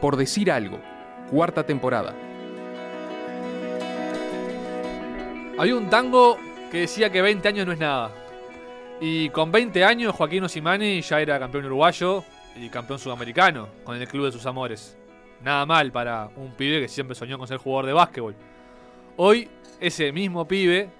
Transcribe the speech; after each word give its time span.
Por 0.00 0.16
decir 0.16 0.50
algo, 0.50 0.80
cuarta 1.30 1.64
temporada. 1.64 2.14
Había 5.58 5.76
un 5.76 5.90
tango 5.90 6.38
que 6.70 6.80
decía 6.80 7.10
que 7.10 7.20
20 7.20 7.46
años 7.48 7.66
no 7.66 7.72
es 7.72 7.78
nada. 7.78 8.10
Y 9.00 9.28
con 9.30 9.52
20 9.52 9.84
años 9.84 10.14
Joaquín 10.14 10.44
Osimani 10.44 11.00
ya 11.02 11.20
era 11.20 11.38
campeón 11.38 11.66
uruguayo 11.66 12.24
y 12.56 12.68
campeón 12.68 12.98
sudamericano 12.98 13.68
con 13.84 13.96
el 13.96 14.08
club 14.08 14.26
de 14.26 14.32
sus 14.32 14.46
amores. 14.46 14.96
Nada 15.42 15.64
mal 15.66 15.90
para 15.90 16.30
un 16.36 16.52
pibe 16.52 16.80
que 16.80 16.88
siempre 16.88 17.14
soñó 17.14 17.38
con 17.38 17.48
ser 17.48 17.58
jugador 17.58 17.86
de 17.86 17.92
básquetbol. 17.92 18.34
Hoy 19.16 19.48
ese 19.80 20.12
mismo 20.12 20.46
pibe, 20.46 20.90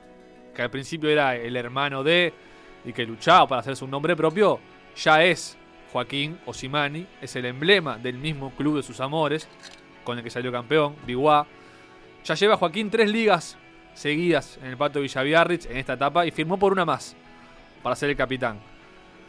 que 0.55 0.63
al 0.63 0.71
principio 0.71 1.11
era 1.11 1.37
el 1.37 1.57
hermano 1.57 2.03
de 2.03 2.33
y 2.85 2.93
que 2.93 3.05
luchaba 3.05 3.47
para 3.47 3.61
hacerse 3.61 3.85
un 3.85 3.91
nombre 3.91 4.17
propio, 4.17 4.59
ya 4.97 5.23
es 5.23 5.57
Joaquín 5.93 6.39
Osimani, 6.47 7.07
es 7.21 7.35
el 7.37 7.47
emblema 7.47 7.99
del 7.99 8.17
mismo 8.17 8.51
club 8.51 8.77
de 8.77 8.83
sus 8.83 9.01
amores, 9.01 9.49
con 10.05 10.19
el 10.19 10.25
que 10.25 10.31
salió 10.31 10.53
campeón, 10.53 10.97
Biguá. 11.07 11.47
Ya 12.25 12.35
lleva 12.35 12.57
Joaquín 12.57 12.91
tres 12.91 13.11
ligas 13.11 13.57
seguidas 13.95 14.59
en 14.63 14.69
el 14.69 14.77
Pato 14.77 15.01
Villaviarrich 15.01 15.67
en 15.67 15.77
esta 15.77 15.95
etapa 15.95 16.27
y 16.27 16.31
firmó 16.31 16.59
por 16.59 16.73
una 16.73 16.85
más 16.85 17.17
para 17.83 17.97
ser 17.97 18.11
el 18.11 18.17
capitán. 18.17 18.61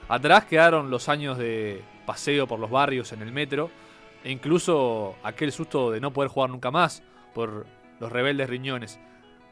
Atrás 0.08 0.46
quedaron 0.46 0.90
los 0.90 1.10
años 1.10 1.38
de 1.38 1.82
paseo 2.06 2.48
por 2.48 2.60
los 2.60 2.70
barrios 2.70 3.12
en 3.14 3.22
el 3.22 3.32
metro 3.32 3.72
e 4.24 4.32
incluso 4.32 5.16
aquel 5.24 5.52
susto 5.52 5.92
de 5.92 6.00
no 6.00 6.12
poder 6.12 6.30
jugar 6.30 6.50
nunca 6.50 6.70
más 6.70 7.02
por 7.34 7.66
los 8.00 8.12
rebeldes 8.12 8.50
riñones. 8.50 9.00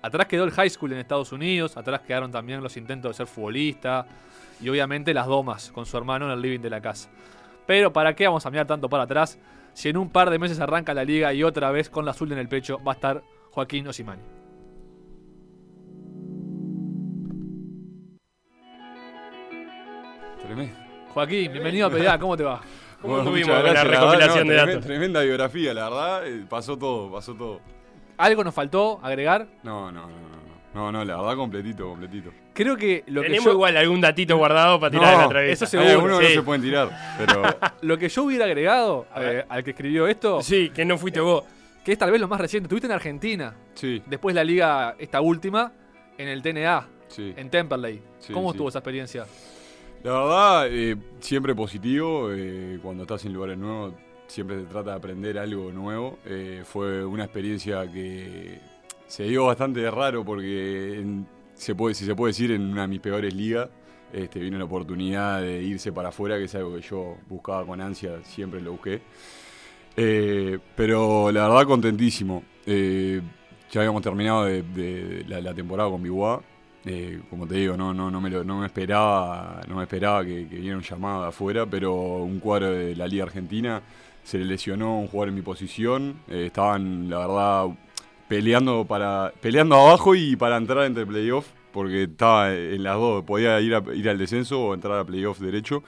Atrás 0.01 0.27
quedó 0.27 0.45
el 0.45 0.51
high 0.51 0.69
school 0.69 0.93
en 0.93 0.99
Estados 0.99 1.31
Unidos, 1.31 1.75
atrás 1.75 2.01
quedaron 2.01 2.31
también 2.31 2.63
los 2.63 2.77
intentos 2.77 3.09
de 3.11 3.13
ser 3.15 3.27
futbolista 3.27 4.05
y 4.61 4.69
obviamente 4.69 5.13
las 5.13 5.27
domas 5.27 5.71
con 5.71 5.85
su 5.85 5.97
hermano 5.97 6.25
en 6.25 6.31
el 6.31 6.41
living 6.41 6.59
de 6.61 6.69
la 6.69 6.81
casa. 6.81 7.09
Pero 7.65 7.91
¿para 7.91 8.15
qué 8.15 8.25
vamos 8.25 8.45
a 8.45 8.49
mirar 8.49 8.65
tanto 8.65 8.89
para 8.89 9.03
atrás 9.03 9.37
si 9.73 9.89
en 9.89 9.97
un 9.97 10.09
par 10.09 10.29
de 10.29 10.39
meses 10.39 10.59
arranca 10.59 10.93
la 10.93 11.03
liga 11.03 11.33
y 11.33 11.43
otra 11.43 11.71
vez 11.71 11.89
con 11.89 12.05
la 12.05 12.11
azul 12.11 12.31
en 12.31 12.37
el 12.39 12.47
pecho 12.47 12.79
va 12.83 12.93
a 12.93 12.95
estar 12.95 13.23
Joaquín 13.51 13.87
Osimani? 13.87 14.21
Tremendo. 20.41 20.75
Joaquín, 21.13 21.51
bienvenido 21.51 21.87
a 21.87 21.89
PDA, 21.89 22.19
¿cómo 22.19 22.37
te 22.37 22.43
va? 22.43 22.61
¿Cómo 23.01 23.15
Bueno, 23.15 23.29
tuvimos 23.29 23.49
la 23.63 23.83
de 24.43 24.55
datos? 24.55 24.85
Tremenda 24.85 25.21
biografía, 25.21 25.73
la 25.73 25.89
verdad. 25.89 26.27
eh, 26.27 26.45
Pasó 26.49 26.77
todo, 26.77 27.11
pasó 27.11 27.33
todo. 27.33 27.61
¿Algo 28.19 28.43
nos 28.43 28.53
faltó 28.53 28.99
agregar? 29.01 29.47
No, 29.63 29.91
no, 29.91 30.01
no, 30.01 30.07
no. 30.09 30.29
no. 30.73 30.91
No, 30.91 31.03
la 31.03 31.17
verdad, 31.17 31.35
completito, 31.35 31.87
completito. 31.89 32.29
Creo 32.53 32.77
que 32.77 33.03
lo 33.07 33.21
que 33.21 33.27
Tenemos 33.27 33.45
yo, 33.47 33.51
igual 33.53 33.75
algún 33.75 33.99
datito 34.01 34.37
guardado 34.37 34.79
para 34.79 34.91
tirar 34.91 35.07
No, 35.07 35.13
en 35.15 35.21
la 35.21 35.29
travesa. 35.29 35.65
eso 35.65 35.65
Hay 35.65 35.69
seguro, 35.87 35.91
algunos 35.91 36.19
que 36.19 36.27
sí. 36.27 36.35
no 36.35 36.41
se 36.41 36.45
pueden 36.45 36.61
tirar, 36.61 37.15
pero 37.17 37.41
lo 37.81 37.97
que 37.97 38.07
yo 38.09 38.23
hubiera 38.23 38.45
agregado 38.45 39.07
eh, 39.15 39.43
al 39.49 39.63
que 39.63 39.71
escribió 39.71 40.05
esto, 40.07 40.41
Sí, 40.43 40.69
que 40.69 40.85
no 40.85 40.97
fuiste 40.99 41.21
vos. 41.21 41.43
que 41.83 41.93
es 41.93 41.97
tal 41.97 42.11
vez 42.11 42.21
lo 42.21 42.27
más 42.27 42.39
reciente, 42.39 42.65
estuviste 42.67 42.85
en 42.85 42.91
Argentina, 42.93 43.55
sí, 43.73 44.03
después 44.05 44.35
la 44.35 44.43
liga, 44.43 44.95
esta 44.99 45.21
última, 45.21 45.71
en 46.17 46.27
el 46.27 46.41
TNA, 46.43 46.87
sí. 47.07 47.33
en 47.35 47.49
Temperley. 47.49 48.01
Sí, 48.19 48.31
¿Cómo 48.33 48.49
sí. 48.51 48.55
estuvo 48.57 48.69
esa 48.69 48.79
experiencia? 48.79 49.25
La 50.03 50.11
verdad, 50.11 50.67
eh, 50.69 50.95
siempre 51.19 51.55
positivo. 51.55 52.29
eh, 52.31 52.77
cuando 52.83 53.03
estás 53.03 53.25
en 53.25 53.33
lugares 53.33 53.57
nuevos, 53.57 53.93
siempre 54.29 54.59
se 54.59 54.65
trata 54.65 54.91
de 54.91 54.95
aprender 54.97 55.37
algo 55.37 55.71
nuevo. 55.71 56.19
Eh, 56.25 56.61
fue 56.65 57.03
una 57.05 57.25
experiencia 57.25 57.91
que 57.91 58.59
se 59.07 59.23
dio 59.23 59.45
bastante 59.45 59.89
raro 59.91 60.23
porque, 60.25 60.99
en- 60.99 61.27
se 61.55 61.75
puede, 61.75 61.93
si 61.95 62.05
se 62.05 62.15
puede 62.15 62.29
decir, 62.31 62.51
en 62.51 62.61
una 62.71 62.83
de 62.83 62.87
mis 62.87 62.99
peores 63.01 63.33
ligas. 63.33 63.69
Este, 64.13 64.39
vino 64.39 64.57
la 64.57 64.65
oportunidad 64.65 65.41
de 65.41 65.61
irse 65.61 65.91
para 65.91 66.09
afuera, 66.09 66.37
que 66.37 66.45
es 66.45 66.55
algo 66.55 66.75
que 66.75 66.81
yo 66.81 67.17
buscaba 67.29 67.65
con 67.65 67.79
ansia, 67.81 68.23
siempre 68.23 68.59
lo 68.61 68.71
busqué. 68.73 69.01
Eh, 69.95 70.57
pero 70.75 71.31
la 71.31 71.47
verdad, 71.47 71.65
contentísimo. 71.65 72.43
Eh, 72.65 73.21
ya 73.71 73.81
habíamos 73.81 74.01
terminado 74.01 74.45
de, 74.45 74.63
de 74.63 75.25
la, 75.27 75.41
temporada 75.53 75.89
con. 75.89 76.43
Eh, 76.85 77.21
como 77.29 77.45
te 77.45 77.55
digo, 77.55 77.75
no, 77.77 77.93
no, 77.93 78.09
no, 78.09 78.21
me, 78.21 78.29
lo- 78.29 78.43
no 78.43 78.59
me 78.59 78.65
esperaba, 78.67 79.61
no 79.67 79.75
me 79.75 79.83
esperaba 79.83 80.23
que, 80.25 80.47
que 80.47 80.61
un 80.77 80.81
llamado 80.81 81.23
de 81.23 81.27
afuera, 81.29 81.65
pero 81.65 81.93
un 82.23 82.39
cuadro 82.39 82.71
de 82.71 82.95
la 82.95 83.07
Liga 83.07 83.25
Argentina 83.25 83.81
se 84.29 84.37
le 84.37 84.45
lesionó 84.45 84.99
un 84.99 85.07
jugador 85.07 85.29
en 85.29 85.35
mi 85.35 85.41
posición. 85.41 86.19
Eh, 86.27 86.45
estaban, 86.47 87.09
la 87.09 87.17
verdad, 87.19 87.65
peleando 88.27 88.85
para 88.85 89.33
peleando 89.41 89.75
abajo 89.75 90.13
y 90.13 90.35
para 90.35 90.57
entrar 90.57 90.85
entre 90.85 91.05
playoff, 91.05 91.47
porque 91.73 92.03
estaba 92.03 92.53
en 92.53 92.83
las 92.83 92.95
dos, 92.95 93.23
podía 93.23 93.59
ir, 93.59 93.73
a- 93.73 93.83
ir 93.95 94.07
al 94.07 94.17
descenso 94.19 94.61
o 94.61 94.73
entrar 94.75 94.99
a 94.99 95.03
playoff 95.05 95.39
derecho. 95.39 95.83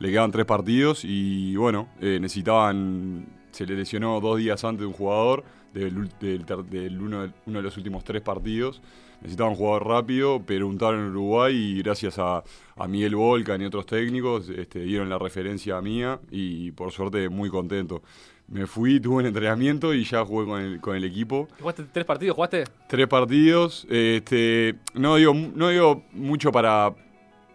Le 0.00 0.10
quedaban 0.10 0.30
tres 0.32 0.44
partidos 0.46 1.04
y 1.04 1.54
bueno, 1.56 1.88
eh, 2.00 2.18
necesitaban, 2.20 3.26
se 3.52 3.64
le 3.66 3.76
lesionó 3.76 4.20
dos 4.20 4.38
días 4.38 4.64
antes 4.64 4.80
de 4.80 4.86
un 4.86 4.92
jugador 4.92 5.44
del, 5.72 6.08
del 6.20 6.44
del 6.70 7.00
uno, 7.00 7.32
uno 7.46 7.58
de 7.58 7.62
los 7.62 7.76
últimos 7.76 8.02
tres 8.04 8.22
partidos. 8.22 8.80
Necesitaban 9.20 9.52
un 9.52 9.58
jugador 9.58 9.86
rápido, 9.86 10.40
preguntaron 10.40 11.00
en 11.00 11.06
Uruguay 11.10 11.54
y 11.54 11.82
gracias 11.82 12.18
a, 12.18 12.44
a 12.76 12.88
Miguel 12.88 13.16
Volcan 13.16 13.60
y 13.60 13.64
otros 13.64 13.84
técnicos 13.86 14.48
este, 14.48 14.80
dieron 14.80 15.08
la 15.08 15.18
referencia 15.18 15.80
mía 15.80 16.20
y 16.30 16.70
por 16.70 16.92
suerte 16.92 17.28
muy 17.28 17.50
contento. 17.50 18.02
Me 18.46 18.66
fui, 18.66 18.98
tuve 18.98 19.16
un 19.16 19.26
entrenamiento 19.26 19.92
y 19.92 20.04
ya 20.04 20.24
jugué 20.24 20.46
con 20.46 20.60
el, 20.60 20.80
con 20.80 20.96
el 20.96 21.04
equipo. 21.04 21.48
¿Jugaste 21.60 21.84
tres 21.92 22.06
partidos? 22.06 22.34
¿Jugaste? 22.36 22.64
Tres 22.88 23.06
partidos. 23.06 23.86
Este, 23.90 24.76
no, 24.94 25.16
digo, 25.16 25.34
no 25.34 25.68
digo 25.68 26.04
mucho 26.12 26.50
para, 26.50 26.94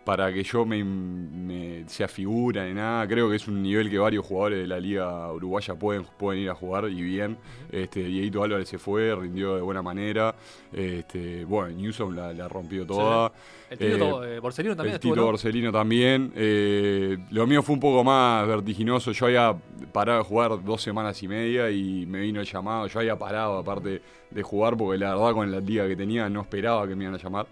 para 0.03 0.33
que 0.33 0.43
yo 0.43 0.65
me, 0.65 0.83
me 0.83 1.87
sea 1.87 2.07
figura 2.07 2.65
ni 2.67 2.73
nada. 2.73 3.07
Creo 3.07 3.29
que 3.29 3.37
es 3.37 3.47
un 3.47 3.61
nivel 3.63 3.89
que 3.89 3.97
varios 3.97 4.25
jugadores 4.25 4.59
de 4.59 4.67
la 4.67 4.79
liga 4.79 5.31
uruguaya 5.31 5.75
pueden, 5.75 6.05
pueden 6.17 6.41
ir 6.43 6.49
a 6.49 6.55
jugar 6.55 6.89
y 6.89 7.01
bien. 7.01 7.37
Este, 7.71 8.03
Dieguito 8.03 8.43
Álvarez 8.43 8.67
se 8.67 8.77
fue, 8.77 9.15
rindió 9.15 9.55
de 9.55 9.61
buena 9.61 9.81
manera. 9.81 10.35
Este, 10.71 11.45
bueno, 11.45 11.75
Newsom 11.75 12.15
la, 12.15 12.33
la 12.33 12.47
rompió 12.47 12.85
toda. 12.85 13.31
El 13.69 13.77
Tito 13.77 13.95
Eh, 13.95 13.97
to- 13.99 14.25
eh, 14.25 14.39
Borsellino 14.39 14.75
también 14.75 14.93
El 14.95 14.99
Tito 14.99 15.15
¿no? 15.15 15.25
Borsellino 15.25 15.71
también. 15.71 16.31
Eh, 16.35 17.17
lo 17.31 17.47
mío 17.47 17.63
fue 17.63 17.73
un 17.75 17.79
poco 17.79 18.03
más 18.03 18.47
vertiginoso. 18.47 19.11
Yo 19.13 19.25
había 19.27 19.55
parado 19.91 20.19
de 20.19 20.25
jugar 20.25 20.63
dos 20.63 20.81
semanas 20.81 21.21
y 21.23 21.27
media 21.27 21.69
y 21.71 22.05
me 22.05 22.19
vino 22.21 22.39
el 22.41 22.45
llamado. 22.45 22.87
Yo 22.87 22.99
había 22.99 23.17
parado 23.17 23.57
aparte 23.57 24.01
de 24.29 24.43
jugar 24.43 24.75
porque 24.75 24.97
la 24.97 25.15
verdad 25.15 25.33
con 25.33 25.51
la 25.51 25.59
liga 25.59 25.87
que 25.87 25.95
tenía 25.95 26.27
no 26.29 26.41
esperaba 26.41 26.87
que 26.87 26.95
me 26.95 27.05
iban 27.05 27.15
a 27.15 27.19
llamar. 27.23 27.47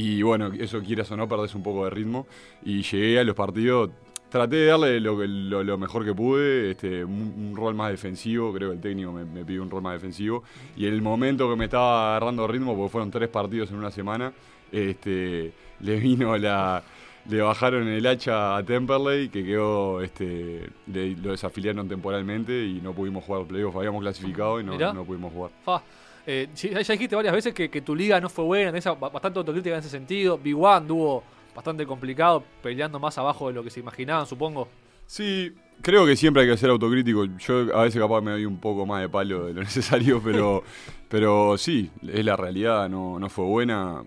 Y 0.00 0.22
bueno, 0.22 0.52
eso 0.58 0.80
quieras 0.80 1.10
o 1.10 1.16
no, 1.16 1.26
perdés 1.28 1.54
un 1.54 1.62
poco 1.62 1.84
de 1.84 1.90
ritmo. 1.90 2.26
Y 2.64 2.82
llegué 2.82 3.18
a 3.18 3.24
los 3.24 3.34
partidos, 3.34 3.90
traté 4.28 4.56
de 4.56 4.66
darle 4.66 5.00
lo, 5.00 5.18
que- 5.18 5.26
lo, 5.26 5.64
lo 5.64 5.76
mejor 5.78 6.04
que 6.04 6.14
pude, 6.14 6.70
este, 6.70 7.04
un, 7.04 7.34
un 7.50 7.56
rol 7.56 7.74
más 7.74 7.90
defensivo, 7.90 8.52
creo 8.52 8.68
que 8.70 8.76
el 8.76 8.80
técnico 8.80 9.10
me, 9.12 9.24
me 9.24 9.44
pidió 9.44 9.62
un 9.62 9.70
rol 9.70 9.82
más 9.82 9.94
defensivo. 9.94 10.44
Y 10.76 10.86
en 10.86 10.94
el 10.94 11.02
momento 11.02 11.50
que 11.50 11.56
me 11.56 11.64
estaba 11.64 12.10
agarrando 12.10 12.46
ritmo, 12.46 12.76
porque 12.76 12.92
fueron 12.92 13.10
tres 13.10 13.28
partidos 13.28 13.70
en 13.70 13.76
una 13.78 13.90
semana, 13.90 14.32
este, 14.72 15.52
le 15.80 15.96
vino 16.00 16.36
la... 16.38 16.82
Le 17.28 17.42
bajaron 17.42 17.86
el 17.88 18.06
hacha 18.06 18.56
a 18.56 18.62
Temperley, 18.62 19.28
que 19.28 19.44
quedó, 19.44 20.00
este, 20.00 20.70
le- 20.86 21.14
lo 21.16 21.32
desafiliaron 21.32 21.86
temporalmente 21.86 22.64
y 22.64 22.80
no 22.80 22.94
pudimos 22.94 23.22
jugar 23.22 23.44
playoff. 23.44 23.76
Habíamos 23.76 24.00
clasificado 24.00 24.60
y 24.60 24.64
no, 24.64 24.78
no 24.94 25.04
pudimos 25.04 25.30
jugar. 25.34 25.50
Fa. 25.62 25.82
Eh, 26.30 26.46
ya 26.54 26.82
ya 26.82 26.92
dijiste 26.92 27.16
varias 27.16 27.32
veces 27.32 27.54
que, 27.54 27.70
que 27.70 27.80
tu 27.80 27.96
liga 27.96 28.20
no 28.20 28.28
fue 28.28 28.44
buena, 28.44 28.70
bastante 28.70 29.38
autocrítica 29.38 29.74
en 29.74 29.80
ese 29.80 29.88
sentido. 29.88 30.36
Big 30.36 30.54
One 30.54 30.76
anduvo 30.76 31.24
bastante 31.54 31.86
complicado, 31.86 32.44
peleando 32.62 33.00
más 33.00 33.16
abajo 33.16 33.48
de 33.48 33.54
lo 33.54 33.64
que 33.64 33.70
se 33.70 33.80
imaginaban, 33.80 34.26
supongo. 34.26 34.68
Sí, 35.06 35.54
creo 35.80 36.04
que 36.04 36.16
siempre 36.16 36.42
hay 36.42 36.48
que 36.50 36.58
ser 36.58 36.68
autocrítico. 36.68 37.24
Yo 37.38 37.74
a 37.74 37.84
veces 37.84 37.98
capaz 37.98 38.20
me 38.20 38.32
doy 38.32 38.44
un 38.44 38.58
poco 38.58 38.84
más 38.84 39.00
de 39.00 39.08
palo 39.08 39.46
de 39.46 39.54
lo 39.54 39.62
necesario, 39.62 40.20
pero, 40.22 40.64
pero 41.08 41.56
sí, 41.56 41.90
es 42.06 42.22
la 42.22 42.36
realidad, 42.36 42.90
no, 42.90 43.18
no 43.18 43.30
fue 43.30 43.46
buena. 43.46 44.04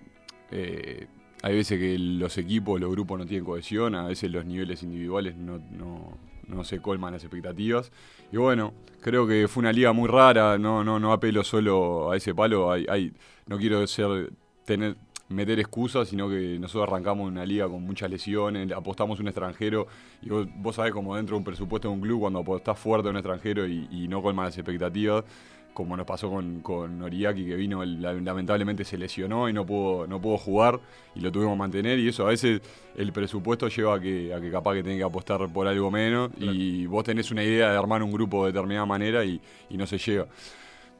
Eh, 0.52 1.08
hay 1.42 1.56
veces 1.56 1.80
que 1.80 1.98
los 1.98 2.38
equipos, 2.38 2.80
los 2.80 2.92
grupos 2.92 3.18
no 3.18 3.26
tienen 3.26 3.46
cohesión, 3.46 3.96
a 3.96 4.06
veces 4.06 4.30
los 4.30 4.46
niveles 4.46 4.84
individuales 4.84 5.36
no, 5.38 5.58
no, 5.72 6.20
no 6.52 6.64
se 6.64 6.82
colman 6.82 7.14
las 7.14 7.24
expectativas. 7.24 7.92
Y 8.32 8.38
bueno, 8.38 8.74
creo 9.02 9.28
que 9.28 9.48
fue 9.48 9.62
una 9.62 9.74
liga 9.74 9.94
muy 9.94 10.08
rara, 10.08 10.58
no, 10.58 10.84
no, 10.84 11.00
no 11.00 11.14
apelo 11.14 11.44
solo 11.44 12.12
a 12.12 12.18
ese 12.18 12.34
palo, 12.36 12.72
hay, 12.72 13.14
no 13.48 13.58
quiero 13.58 13.86
ser 13.88 14.32
tener 14.66 14.96
meter 15.30 15.60
excusas, 15.60 16.10
sino 16.10 16.30
que 16.30 16.60
nosotros 16.60 16.90
arrancamos 16.90 17.28
una 17.28 17.46
liga 17.46 17.68
con 17.68 17.82
muchas 17.84 18.10
lesiones, 18.10 18.70
apostamos 18.74 19.20
un 19.20 19.28
extranjero, 19.28 19.88
y 20.22 20.30
vos, 20.30 20.48
vos 20.58 20.76
sabés 20.76 20.92
como 20.92 21.16
dentro 21.16 21.36
de 21.36 21.38
un 21.38 21.44
presupuesto 21.46 21.88
de 21.88 21.94
un 21.94 22.02
club, 22.02 22.20
cuando 22.20 22.40
apostás 22.40 22.78
fuerte 22.78 23.08
a 23.08 23.12
un 23.12 23.18
extranjero 23.18 23.66
y, 23.66 23.88
y 23.90 24.08
no 24.10 24.22
colman 24.22 24.46
las 24.46 24.58
expectativas, 24.58 25.24
como 25.74 25.96
nos 25.98 26.06
pasó 26.06 26.30
con, 26.30 26.62
con 26.62 27.00
Noriaki, 27.00 27.46
que 27.46 27.56
vino, 27.56 27.84
el- 27.84 28.02
lamentablemente 28.02 28.84
se 28.84 28.98
lesionó 28.98 29.48
y 29.50 29.54
no 29.54 29.66
pudo, 29.66 30.08
no 30.08 30.22
pudo 30.22 30.38
jugar, 30.38 30.80
y 31.16 31.22
lo 31.22 31.32
tuvimos 31.32 31.54
que 31.54 31.60
mantener, 31.60 32.00
y 32.00 32.10
eso 32.10 32.26
a 32.26 32.30
veces 32.30 32.62
el 32.96 33.12
presupuesto 33.14 33.68
lleva 33.70 33.96
a 33.96 34.00
que, 34.00 34.34
a 34.34 34.42
que 34.42 34.52
capaz 34.52 34.74
que 34.76 34.84
tenés 34.84 34.98
que 34.98 35.04
apostar 35.04 35.48
por 35.52 35.68
algo 35.68 35.90
menos, 35.92 36.32
y 36.40 36.86
vos 36.86 37.04
tenés 37.04 37.32
una 37.32 37.44
idea 37.44 37.72
de 37.72 37.78
armar 37.78 38.04
un 38.04 38.12
grupo 38.12 38.46
de 38.46 38.52
determinada 38.52 38.86
manera 38.86 39.24
y, 39.26 39.40
y 39.70 39.78
no 39.78 39.88
se 39.88 39.98
llega. 39.98 40.28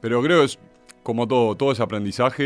Pero 0.00 0.22
creo 0.22 0.40
que 0.40 0.44
es 0.46 0.58
como 1.02 1.26
todo, 1.26 1.56
todo 1.56 1.72
es 1.72 1.80
aprendizaje. 1.80 2.42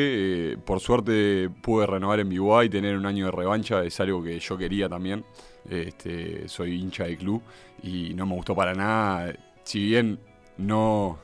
eh, 0.52 0.56
por 0.64 0.80
suerte 0.80 1.50
pude 1.62 1.86
renovar 1.86 2.20
en 2.20 2.28
BY 2.28 2.64
y 2.66 2.68
tener 2.68 2.96
un 2.96 3.06
año 3.06 3.26
de 3.26 3.30
revancha, 3.32 3.84
es 3.84 3.98
algo 4.00 4.22
que 4.22 4.38
yo 4.38 4.56
quería 4.58 4.88
también. 4.88 5.24
Este, 5.68 6.48
soy 6.48 6.74
hincha 6.80 7.04
del 7.04 7.18
club 7.18 7.42
y 7.82 8.14
no 8.14 8.24
me 8.26 8.34
gustó 8.34 8.54
para 8.54 8.74
nada. 8.74 9.34
Si 9.64 9.84
bien 9.84 10.18
no. 10.58 11.18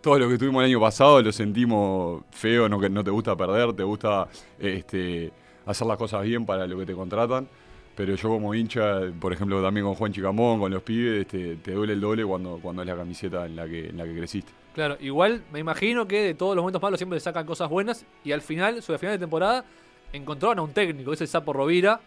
Todo 0.00 0.18
lo 0.18 0.28
que 0.30 0.38
tuvimos 0.38 0.62
el 0.62 0.70
año 0.70 0.80
pasado 0.80 1.20
lo 1.20 1.30
sentimos 1.30 2.22
feo, 2.30 2.68
no, 2.68 2.78
no 2.78 3.04
te 3.04 3.10
gusta 3.10 3.36
perder, 3.36 3.74
te 3.74 3.82
gusta 3.82 4.28
este, 4.58 5.30
hacer 5.66 5.86
las 5.86 5.98
cosas 5.98 6.22
bien 6.22 6.46
para 6.46 6.66
lo 6.66 6.78
que 6.78 6.86
te 6.86 6.94
contratan. 6.94 7.46
Pero 7.94 8.14
yo 8.14 8.28
como 8.30 8.54
hincha, 8.54 9.00
por 9.20 9.32
ejemplo, 9.32 9.62
también 9.62 9.84
con 9.84 9.94
Juan 9.94 10.10
Chicamón, 10.10 10.58
con 10.58 10.72
los 10.72 10.82
pibes, 10.82 11.20
este, 11.20 11.56
te 11.56 11.72
duele 11.72 11.92
el 11.92 12.00
doble 12.00 12.24
cuando, 12.24 12.58
cuando 12.62 12.80
es 12.80 12.88
la 12.88 12.96
camiseta 12.96 13.44
en 13.44 13.56
la 13.56 13.66
que, 13.68 13.88
en 13.88 13.98
la 13.98 14.04
que 14.04 14.16
creciste. 14.16 14.50
Claro, 14.74 14.96
igual 15.00 15.42
me 15.52 15.58
imagino 15.58 16.08
que 16.08 16.22
de 16.22 16.34
todos 16.34 16.56
los 16.56 16.62
momentos 16.62 16.80
malos 16.80 16.98
siempre 16.98 17.20
sacan 17.20 17.44
cosas 17.44 17.68
buenas 17.68 18.06
y 18.24 18.32
al 18.32 18.40
final, 18.40 18.80
sobre 18.82 18.94
el 18.94 19.00
final 19.00 19.14
de 19.16 19.18
temporada, 19.18 19.66
encontraron 20.14 20.60
a 20.60 20.62
un 20.62 20.72
técnico, 20.72 21.12
es 21.12 21.20
el 21.20 21.28
Sapo 21.28 21.52
Rovira, 21.52 22.00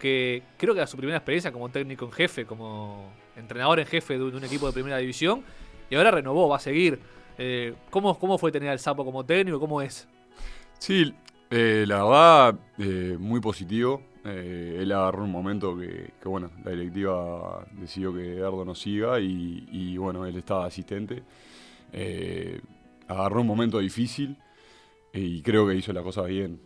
que 0.00 0.42
creo 0.56 0.74
que 0.74 0.80
era 0.80 0.88
su 0.88 0.96
primera 0.96 1.18
experiencia 1.18 1.52
como 1.52 1.68
técnico 1.68 2.06
en 2.06 2.12
jefe, 2.12 2.46
como 2.46 3.12
entrenador 3.36 3.78
en 3.78 3.86
jefe 3.86 4.18
de 4.18 4.24
un 4.24 4.44
equipo 4.44 4.66
de 4.66 4.72
primera 4.72 4.96
división 4.96 5.44
y 5.88 5.94
ahora 5.94 6.10
renovó, 6.10 6.48
va 6.48 6.56
a 6.56 6.60
seguir. 6.60 6.98
Eh, 7.38 7.74
¿cómo, 7.90 8.18
¿Cómo 8.18 8.36
fue 8.36 8.50
tener 8.50 8.68
al 8.68 8.80
Sapo 8.80 9.04
como 9.04 9.24
técnico? 9.24 9.60
¿Cómo 9.60 9.80
es? 9.80 10.08
Sí, 10.78 11.14
eh, 11.50 11.84
la 11.86 12.04
verdad, 12.04 12.58
eh, 12.78 13.16
muy 13.18 13.40
positivo. 13.40 14.02
Él 14.24 14.92
agarró 14.92 15.24
un 15.24 15.30
momento 15.30 15.74
que, 15.78 16.12
bueno, 16.24 16.50
la 16.62 16.72
directiva 16.72 17.66
decidió 17.72 18.12
que 18.12 18.36
Erdo 18.36 18.62
no 18.62 18.74
siga 18.74 19.18
y, 19.20 19.66
y, 19.72 19.96
bueno, 19.96 20.26
él 20.26 20.36
estaba 20.36 20.66
asistente. 20.66 21.22
Agarró 23.06 23.40
un 23.40 23.46
momento 23.46 23.78
difícil 23.78 24.36
y 25.14 25.40
creo 25.40 25.66
que 25.66 25.76
hizo 25.76 25.94
las 25.94 26.02
cosas 26.02 26.26
bien. 26.26 26.60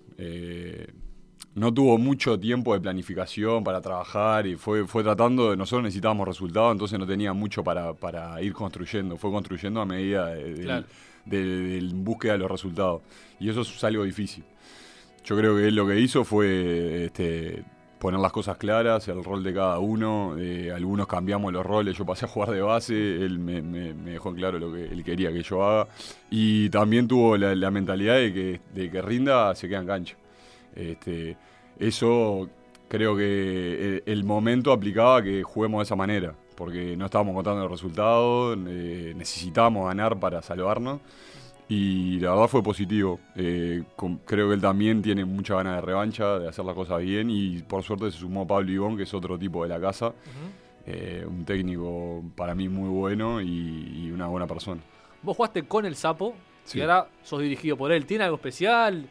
No 1.55 1.73
tuvo 1.73 1.99
mucho 1.99 2.41
tiempo 2.41 2.73
de 2.73 2.81
planificación 2.81 3.63
para 3.63 3.81
trabajar 3.83 4.47
y 4.47 4.57
fue, 4.57 4.87
fue 4.87 5.03
tratando 5.03 5.51
de. 5.51 5.57
Nosotros 5.57 5.83
necesitábamos 5.85 6.27
resultados, 6.27 6.73
entonces 6.73 6.99
no 6.99 7.07
tenía 7.07 7.35
mucho 7.35 7.63
para, 7.63 7.93
para 7.93 8.41
ir 8.41 8.55
construyendo. 8.55 9.19
Fue 9.19 9.31
construyendo 9.31 9.81
a 9.81 9.85
medida 9.87 10.29
de, 10.29 10.55
de, 10.55 10.63
Claro. 10.63 10.87
de- 11.27 11.45
de 11.45 11.91
búsqueda 11.95 12.33
de 12.33 12.39
los 12.39 12.51
resultados. 12.51 13.03
Y 13.39 13.51
eso 13.51 13.61
es 13.61 13.85
algo 13.85 14.05
difícil. 14.05 14.45
Yo 15.25 15.37
creo 15.37 15.55
que 15.57 15.69
él 15.69 15.75
lo 15.75 15.87
que 15.87 16.01
hizo 16.01 16.25
fue 16.25 17.05
este, 17.05 17.63
poner 17.99 18.19
las 18.19 18.33
cosas 18.33 18.57
claras, 18.57 19.07
el 19.09 19.23
rol 19.23 19.45
de 19.45 19.53
cada 19.53 19.79
uno. 19.79 20.37
eh, 20.39 20.73
algunos 20.75 21.07
cambiamos 21.07 21.53
los 21.53 21.65
roles, 21.67 21.97
yo 21.99 22.07
pasé 22.07 22.25
a 22.25 22.29
jugar 22.29 22.51
de 22.51 22.63
base, 22.63 22.95
él 22.95 23.39
me, 23.39 23.61
me- 23.61 23.93
me 23.93 24.13
dejó 24.13 24.31
en 24.31 24.37
claro 24.37 24.59
lo 24.59 24.73
que 24.73 24.87
él 24.87 25.05
quería 25.05 25.31
que 25.31 25.43
yo 25.43 25.63
haga. 25.63 25.87
Y 26.31 26.71
también 26.71 27.07
tuvo 27.07 27.37
la, 27.37 27.55
la 27.55 27.71
mentalidad 27.71 28.17
de 28.17 28.33
que, 28.33 28.61
de 28.75 28.91
que 28.91 29.03
rinda, 29.03 29.55
se 29.55 29.69
queda 29.69 29.81
en 29.81 29.87
cancha. 29.87 30.17
Este, 30.75 31.37
eso 31.79 32.49
creo 32.89 33.17
que 33.17 33.97
el, 33.97 34.03
el 34.07 34.25
momento 34.25 34.73
aplicaba 34.73 35.23
que 35.23 35.43
juguemos 35.43 35.81
de 35.81 35.83
esa 35.85 35.97
manera, 35.97 36.35
porque 36.57 36.97
no 36.97 37.07
estábamos 37.07 37.35
contando 37.35 37.63
los 37.63 37.71
resultados, 37.71 38.59
eh, 38.69 39.15
necesitábamos 39.17 39.87
ganar 39.89 40.19
para 40.21 40.43
salvarnos. 40.43 41.01
Y 41.69 42.21
la 42.21 42.31
verdad 42.33 42.49
fue 42.49 42.63
positivo. 42.63 43.19
Eh, 43.35 43.83
con- 43.97 44.19
creo 44.19 44.49
que 44.49 44.55
él 44.55 44.61
también 44.61 45.01
tiene 45.01 45.25
mucha 45.25 45.55
ganas 45.55 45.77
de 45.77 45.81
revancha, 45.81 46.39
de 46.39 46.49
hacer 46.49 46.65
las 46.67 46.75
cosas 46.75 47.01
bien. 47.01 47.31
Y 47.31 47.61
por 47.63 47.83
suerte 47.83 48.11
se 48.11 48.19
sumó 48.19 48.47
Pablo 48.47 48.71
Ibón, 48.71 48.97
que 48.97 49.05
es 49.05 49.15
otro 49.15 49.39
tipo 49.39 49.63
de 49.63 49.71
la 49.71 49.81
casa. 49.81 50.13
Eh, 50.85 51.25
un 51.27 51.45
técnico 51.47 52.23
para 52.37 52.55
mí 52.55 52.69
muy 52.69 52.89
bueno 52.91 53.41
y, 53.41 53.47
y 54.07 54.11
una 54.11 54.27
buena 54.27 54.47
persona. 54.47 54.83
Vos 55.23 55.37
jugaste 55.37 55.63
con 55.63 55.87
el 55.87 55.95
Sapo 55.97 56.35
Sí. 56.65 56.79
y 56.79 56.81
ahora 56.83 57.07
sos 57.23 57.41
dirigido 57.41 57.77
por 57.77 57.91
él. 57.91 58.05
¿Tiene 58.05 58.25
algo 58.25 58.37
especial? 58.37 59.09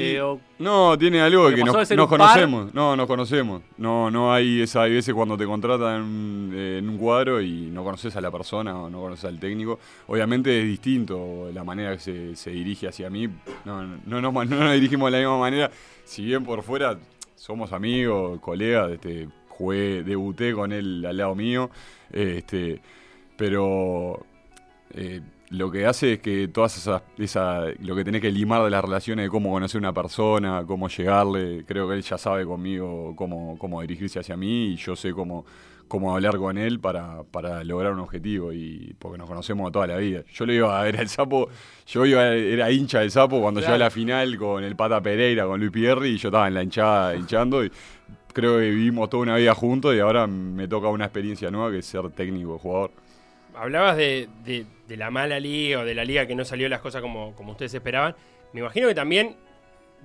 Eh, 0.00 0.20
o- 0.20 0.40
No, 0.58 0.96
tiene 0.98 1.20
algo 1.20 1.48
que 1.50 1.56
nos, 1.64 1.74
nos 1.74 1.88
par- 1.88 2.08
conocemos. 2.08 2.74
No, 2.74 2.96
nos 2.96 3.06
conocemos. 3.06 3.62
No, 3.76 4.10
no 4.10 4.32
hay 4.32 4.62
esa 4.62 4.82
hay 4.82 4.92
veces 4.94 5.14
cuando 5.14 5.36
te 5.36 5.44
contratan 5.46 6.50
eh, 6.54 6.76
en 6.78 6.88
un 6.88 6.98
cuadro 6.98 7.40
y 7.40 7.66
no 7.70 7.84
conoces 7.84 8.14
a 8.16 8.20
la 8.20 8.30
persona 8.30 8.76
o 8.80 8.90
no 8.90 9.00
conoces 9.00 9.24
al 9.26 9.38
técnico. 9.38 9.78
Obviamente 10.06 10.60
es 10.60 10.66
distinto 10.66 11.50
la 11.52 11.64
manera 11.64 11.92
que 11.94 12.00
se, 12.00 12.36
se 12.36 12.50
dirige 12.50 12.88
hacia 12.88 13.10
mí. 13.10 13.28
No, 13.64 13.82
no, 13.82 14.20
no 14.20 14.30
nos 14.44 14.72
dirigimos 14.74 15.10
de 15.10 15.18
la 15.18 15.24
misma 15.28 15.38
manera. 15.40 15.70
Si 16.04 16.24
bien 16.24 16.44
por 16.44 16.62
fuera 16.62 16.98
somos 17.34 17.72
amigos, 17.72 18.40
colegas, 18.40 18.90
este, 18.92 19.28
jugué, 19.48 20.02
debuté 20.02 20.52
con 20.54 20.72
él 20.72 21.04
al 21.06 21.16
lado 21.16 21.34
mío. 21.34 21.70
Este, 22.10 22.80
pero 23.36 24.24
eh, 24.94 25.20
lo 25.50 25.70
que 25.70 25.86
hace 25.86 26.14
es 26.14 26.18
que 26.20 26.48
todas 26.48 26.76
esas, 26.76 27.02
esa, 27.16 27.64
lo 27.80 27.96
que 27.96 28.04
tenés 28.04 28.20
que 28.20 28.30
limar 28.30 28.62
de 28.64 28.70
las 28.70 28.84
relaciones 28.84 29.24
de 29.26 29.30
cómo 29.30 29.50
conocer 29.50 29.78
una 29.80 29.94
persona, 29.94 30.64
cómo 30.66 30.88
llegarle, 30.88 31.64
creo 31.66 31.88
que 31.88 31.94
él 31.94 32.02
ya 32.02 32.18
sabe 32.18 32.44
conmigo 32.44 33.14
cómo, 33.16 33.56
cómo 33.58 33.80
dirigirse 33.80 34.18
hacia 34.18 34.36
mí 34.36 34.72
y 34.72 34.76
yo 34.76 34.94
sé 34.94 35.12
cómo, 35.12 35.46
cómo 35.88 36.14
hablar 36.14 36.36
con 36.36 36.58
él 36.58 36.80
para, 36.80 37.22
para 37.22 37.64
lograr 37.64 37.94
un 37.94 38.00
objetivo 38.00 38.52
y 38.52 38.94
porque 38.98 39.16
nos 39.16 39.26
conocemos 39.26 39.72
toda 39.72 39.86
la 39.86 39.96
vida. 39.96 40.22
Yo 40.34 40.44
le 40.44 40.54
iba 40.56 40.78
a 40.78 40.82
ver 40.84 40.98
al 41.00 41.08
sapo, 41.08 41.48
yo 41.86 42.04
iba, 42.04 42.26
era 42.34 42.70
hincha 42.70 43.00
del 43.00 43.10
sapo 43.10 43.40
cuando 43.40 43.60
Claro. 43.60 43.74
llegó 43.74 43.84
a 43.84 43.86
la 43.86 43.90
final 43.90 44.36
con 44.36 44.62
el 44.64 44.76
Pata 44.76 45.00
Pereira, 45.00 45.46
con 45.46 45.58
Luis 45.60 45.72
Pierri 45.72 46.10
y 46.10 46.18
yo 46.18 46.28
estaba 46.28 46.46
en 46.48 46.54
la 46.54 46.62
hinchada 46.62 47.16
hinchando 47.16 47.64
y 47.64 47.72
creo 48.34 48.58
que 48.58 48.68
vivimos 48.68 49.08
toda 49.08 49.22
una 49.22 49.36
vida 49.36 49.54
juntos 49.54 49.94
y 49.94 49.98
ahora 50.00 50.26
me 50.26 50.68
toca 50.68 50.88
una 50.88 51.06
experiencia 51.06 51.50
nueva 51.50 51.70
que 51.70 51.78
es 51.78 51.86
ser 51.86 52.10
técnico, 52.10 52.58
jugador. 52.58 52.90
Hablabas 53.60 53.96
de, 53.96 54.28
de- 54.44 54.66
la 54.96 55.10
mala 55.10 55.38
liga 55.38 55.80
o 55.80 55.84
de 55.84 55.94
la 55.94 56.04
liga 56.04 56.26
que 56.26 56.34
no 56.34 56.44
salió 56.44 56.68
las 56.68 56.80
cosas 56.80 57.02
como, 57.02 57.34
como 57.34 57.52
ustedes 57.52 57.74
esperaban. 57.74 58.14
Me 58.52 58.60
imagino 58.60 58.88
que 58.88 58.94
también 58.94 59.36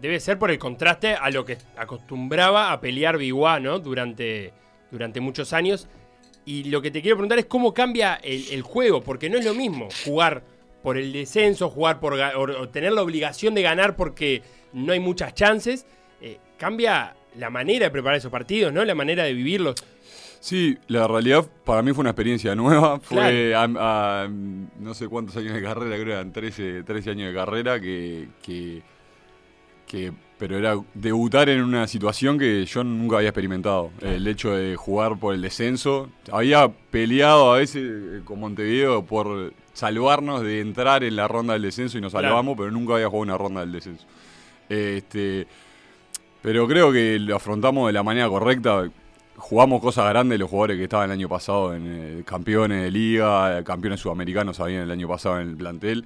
debe 0.01 0.19
ser 0.19 0.37
por 0.37 0.51
el 0.51 0.57
contraste 0.57 1.13
a 1.15 1.29
lo 1.29 1.45
que 1.45 1.57
acostumbraba 1.77 2.71
a 2.71 2.81
pelear 2.81 3.17
Biguá, 3.17 3.59
¿no? 3.59 3.79
Durante, 3.79 4.51
durante 4.91 5.21
muchos 5.21 5.53
años. 5.53 5.87
Y 6.45 6.65
lo 6.65 6.81
que 6.81 6.91
te 6.91 7.01
quiero 7.01 7.15
preguntar 7.15 7.39
es 7.39 7.45
cómo 7.45 7.73
cambia 7.73 8.15
el, 8.15 8.61
juego, 8.61 9.01
porque 9.01 9.29
no 9.29 9.37
es 9.37 9.45
lo 9.45 9.53
mismo 9.53 9.87
jugar 10.03 10.43
por 10.81 10.97
el 10.97 11.13
descenso, 11.13 11.69
jugar 11.69 12.01
por 12.01 12.13
o 12.15 12.69
tener 12.69 12.91
la 12.91 13.01
obligación 13.01 13.53
de 13.53 13.61
ganar 13.61 13.95
porque 13.95 14.41
no 14.73 14.91
hay 14.91 14.99
muchas 14.99 15.33
chances. 15.33 15.85
Eh, 16.19 16.39
cambia 16.57 17.15
la 17.37 17.49
manera 17.49 17.85
de 17.85 17.91
preparar 17.91 18.17
esos 18.17 18.31
partidos, 18.31 18.73
¿no? 18.73 18.83
La 18.83 18.95
manera 18.95 19.23
de 19.23 19.33
vivirlos. 19.33 19.75
Sí, 20.45 20.77
la 20.89 21.07
realidad 21.07 21.47
para 21.63 21.81
mí 21.81 21.93
fue 21.93 22.01
una 22.01 22.09
experiencia 22.09 22.53
nueva. 22.53 22.99
Fue 23.01 23.55
a, 23.55 23.63
a- 23.63 24.27
no 24.27 24.93
sé 24.93 25.07
cuántos 25.07 25.37
años 25.37 25.53
de 25.53 25.61
carrera, 25.61 25.95
creo 25.95 26.05
que 26.05 26.11
eran 26.11 26.33
13, 26.33 26.83
13 26.83 27.11
años 27.11 27.29
de 27.29 27.33
carrera, 27.33 27.79
que, 27.79 28.27
que, 28.41 28.81
que- 29.87 30.11
pero 30.37 30.57
era 30.57 30.75
debutar 30.95 31.47
en 31.47 31.63
una 31.63 31.87
situación 31.87 32.37
que 32.37 32.65
yo 32.65 32.83
nunca 32.83 33.15
había 33.17 33.29
experimentado. 33.29 33.91
El 34.01 34.27
hecho 34.27 34.53
de 34.53 34.75
jugar 34.75 35.17
por 35.17 35.33
el 35.33 35.41
descenso. 35.41 36.09
Había 36.29 36.67
peleado 36.91 37.53
a 37.53 37.59
veces 37.59 37.81
eh, 37.85 38.21
con 38.25 38.41
Montevideo 38.41 39.05
por 39.05 39.53
salvarnos 39.71 40.41
de 40.41 40.59
entrar 40.59 41.05
en 41.05 41.15
la 41.15 41.29
ronda 41.29 41.53
del 41.53 41.61
descenso 41.61 41.97
y 41.97 42.01
nos 42.01 42.11
Claro. 42.11 42.27
salvamos, 42.27 42.57
pero 42.57 42.69
nunca 42.69 42.95
había 42.95 43.07
jugado 43.07 43.21
una 43.23 43.37
ronda 43.37 43.61
del 43.61 43.71
descenso. 43.71 44.05
Este, 44.67 45.47
pero 46.41 46.67
creo 46.67 46.91
que 46.91 47.17
lo 47.19 47.37
afrontamos 47.37 47.87
de 47.87 47.93
la 47.93 48.03
manera 48.03 48.27
correcta. 48.27 48.89
Jugamos 49.45 49.81
cosas 49.81 50.07
grandes 50.09 50.39
los 50.39 50.49
jugadores 50.49 50.77
que 50.77 50.83
estaban 50.83 51.09
el 51.09 51.17
año 51.19 51.27
pasado 51.27 51.75
en 51.75 51.83
eh, 51.85 52.23
campeones 52.25 52.81
de 52.81 52.89
liga, 52.91 53.59
eh, 53.59 53.63
campeones 53.65 53.99
sudamericanos 53.99 54.57
habían 54.61 54.83
el 54.83 54.91
año 54.91 55.07
pasado 55.07 55.41
en 55.41 55.49
el 55.49 55.57
plantel 55.57 56.05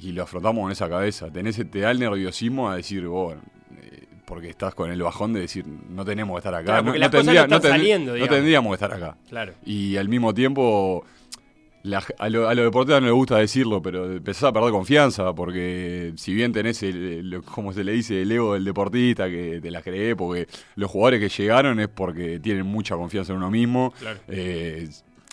y 0.00 0.12
lo 0.12 0.22
afrontamos 0.22 0.62
con 0.62 0.72
esa 0.72 0.88
cabeza. 0.88 1.30
Tenés, 1.30 1.56
te 1.70 1.80
da 1.80 1.90
el 1.90 1.98
nerviosismo 1.98 2.70
a 2.70 2.76
decir, 2.76 3.06
bueno, 3.06 3.42
eh, 3.82 4.06
porque 4.24 4.48
estás 4.48 4.74
con 4.74 4.90
el 4.90 5.02
bajón 5.02 5.34
de 5.34 5.40
decir, 5.40 5.66
no 5.66 6.02
tenemos 6.02 6.34
que 6.36 6.38
estar 6.38 6.54
acá. 6.54 6.64
Claro, 6.64 6.82
no, 6.82 6.86
porque 6.86 6.98
no 7.00 7.04
no 7.04 7.10
tendría- 7.10 7.42
están 7.42 7.60
ten- 7.60 7.70
saliendo, 7.72 8.06
no 8.12 8.14
digamos. 8.14 8.34
tendríamos 8.36 8.70
que 8.70 8.74
estar 8.84 8.92
acá. 8.94 9.16
Claro. 9.28 9.52
Y 9.66 9.96
al 9.98 10.08
mismo 10.08 10.32
tiempo, 10.32 11.04
la- 11.82 12.02
a, 12.18 12.28
lo- 12.28 12.48
a 12.48 12.54
los 12.54 12.64
deportistas 12.64 13.00
no 13.00 13.06
les 13.06 13.14
gusta 13.14 13.36
decirlo, 13.38 13.80
pero 13.80 14.10
empezás 14.12 14.44
a 14.44 14.52
perder 14.52 14.70
confianza, 14.72 15.32
porque 15.34 16.12
si 16.16 16.34
bien 16.34 16.52
tenés, 16.52 16.82
el, 16.82 17.32
el- 17.34 17.42
como 17.42 17.72
se 17.72 17.84
le 17.84 17.92
dice, 17.92 18.22
el 18.22 18.32
ego 18.32 18.54
del 18.54 18.64
deportista, 18.64 19.28
que 19.28 19.60
te 19.62 19.70
la 19.70 19.80
crees, 19.82 20.14
porque 20.16 20.46
los 20.76 20.90
jugadores 20.90 21.20
que 21.20 21.28
llegaron 21.42 21.80
es 21.80 21.88
porque 21.88 22.38
tienen 22.40 22.66
mucha 22.66 22.96
confianza 22.96 23.32
en 23.32 23.38
uno 23.38 23.50
mismo, 23.50 23.92
Claro. 23.98 24.18
eh, 24.28 24.88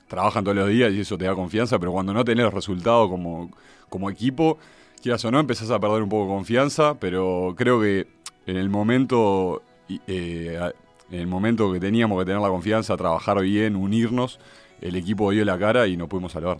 trabajan 0.08 0.44
todos 0.44 0.56
los 0.58 0.70
días 0.70 0.94
y 0.94 1.00
eso 1.02 1.18
te 1.18 1.26
da 1.26 1.34
confianza, 1.36 1.80
pero 1.80 1.92
cuando 1.92 2.14
no 2.14 2.24
tenés 2.24 2.54
resultados 2.54 3.10
como, 3.10 3.52
como 3.90 4.10
equipo, 4.10 4.58
quieras 5.02 5.26
o 5.26 5.32
no, 5.32 5.40
empezás 5.40 5.72
a 5.72 5.80
perder 5.80 6.04
un 6.04 6.10
poco 6.10 6.30
de 6.30 6.36
confianza, 6.38 7.00
pero 7.00 7.54
creo 7.58 7.82
que 7.82 8.08
en 8.46 8.58
el 8.58 8.70
momento... 8.70 9.62
eh, 10.08 10.60
en 11.12 11.20
el 11.20 11.28
momento 11.28 11.72
que 11.72 11.80
teníamos 11.80 12.18
que 12.20 12.26
tener 12.26 12.42
la 12.42 12.50
confianza, 12.50 12.98
trabajar 12.98 13.40
bien, 13.42 13.76
unirnos, 13.76 14.40
el 14.88 14.96
equipo 14.96 15.32
dio 15.32 15.44
la 15.46 15.58
cara 15.58 15.88
y 15.88 15.96
nos 15.98 16.08
pudimos 16.08 16.32
salvar. 16.32 16.58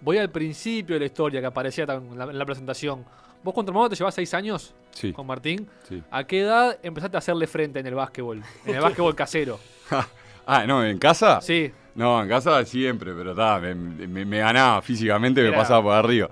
voy 0.00 0.18
al 0.18 0.30
principio 0.30 0.94
de 0.96 1.00
la 1.00 1.06
historia 1.06 1.40
que 1.40 1.46
aparecía 1.46 1.84
en 1.84 2.16
la, 2.18 2.24
en 2.24 2.38
la 2.38 2.46
presentación. 2.46 3.04
Vos 3.42 3.54
contra 3.54 3.72
Modo 3.72 3.88
te 3.88 3.96
llevas 3.96 4.14
seis 4.14 4.32
años 4.34 4.74
Sí, 4.90 5.12
con 5.12 5.26
Martín. 5.26 5.66
sí. 5.88 6.02
¿A 6.10 6.24
qué 6.24 6.40
edad 6.40 6.78
empezaste 6.82 7.16
a 7.16 7.18
hacerle 7.18 7.46
frente 7.46 7.78
en 7.80 7.86
el 7.86 7.94
básquetbol? 7.94 8.42
En 8.66 8.74
el 8.74 8.80
básquetbol 8.80 9.14
casero. 9.14 9.58
Ah, 10.46 10.64
no, 10.66 10.84
¿en 10.84 10.98
casa? 10.98 11.40
Sí. 11.40 11.70
No, 11.94 12.20
en 12.22 12.28
casa 12.28 12.64
siempre, 12.64 13.12
pero 13.14 13.30
está, 13.32 13.60
me, 13.60 13.72
me- 13.74 14.24
me 14.24 14.38
ganaba 14.38 14.82
físicamente, 14.82 15.42
me 15.42 15.52
pasaba 15.52 15.80
por 15.82 15.92
arriba. 15.94 16.28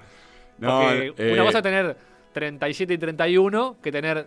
No, 0.59 0.91
eh, 0.91 1.13
una 1.35 1.45
cosa 1.45 1.59
es 1.59 1.63
tener 1.63 1.97
37 2.33 2.95
y 2.95 2.99
31 2.99 3.77
que 3.81 3.93
tener 3.93 4.27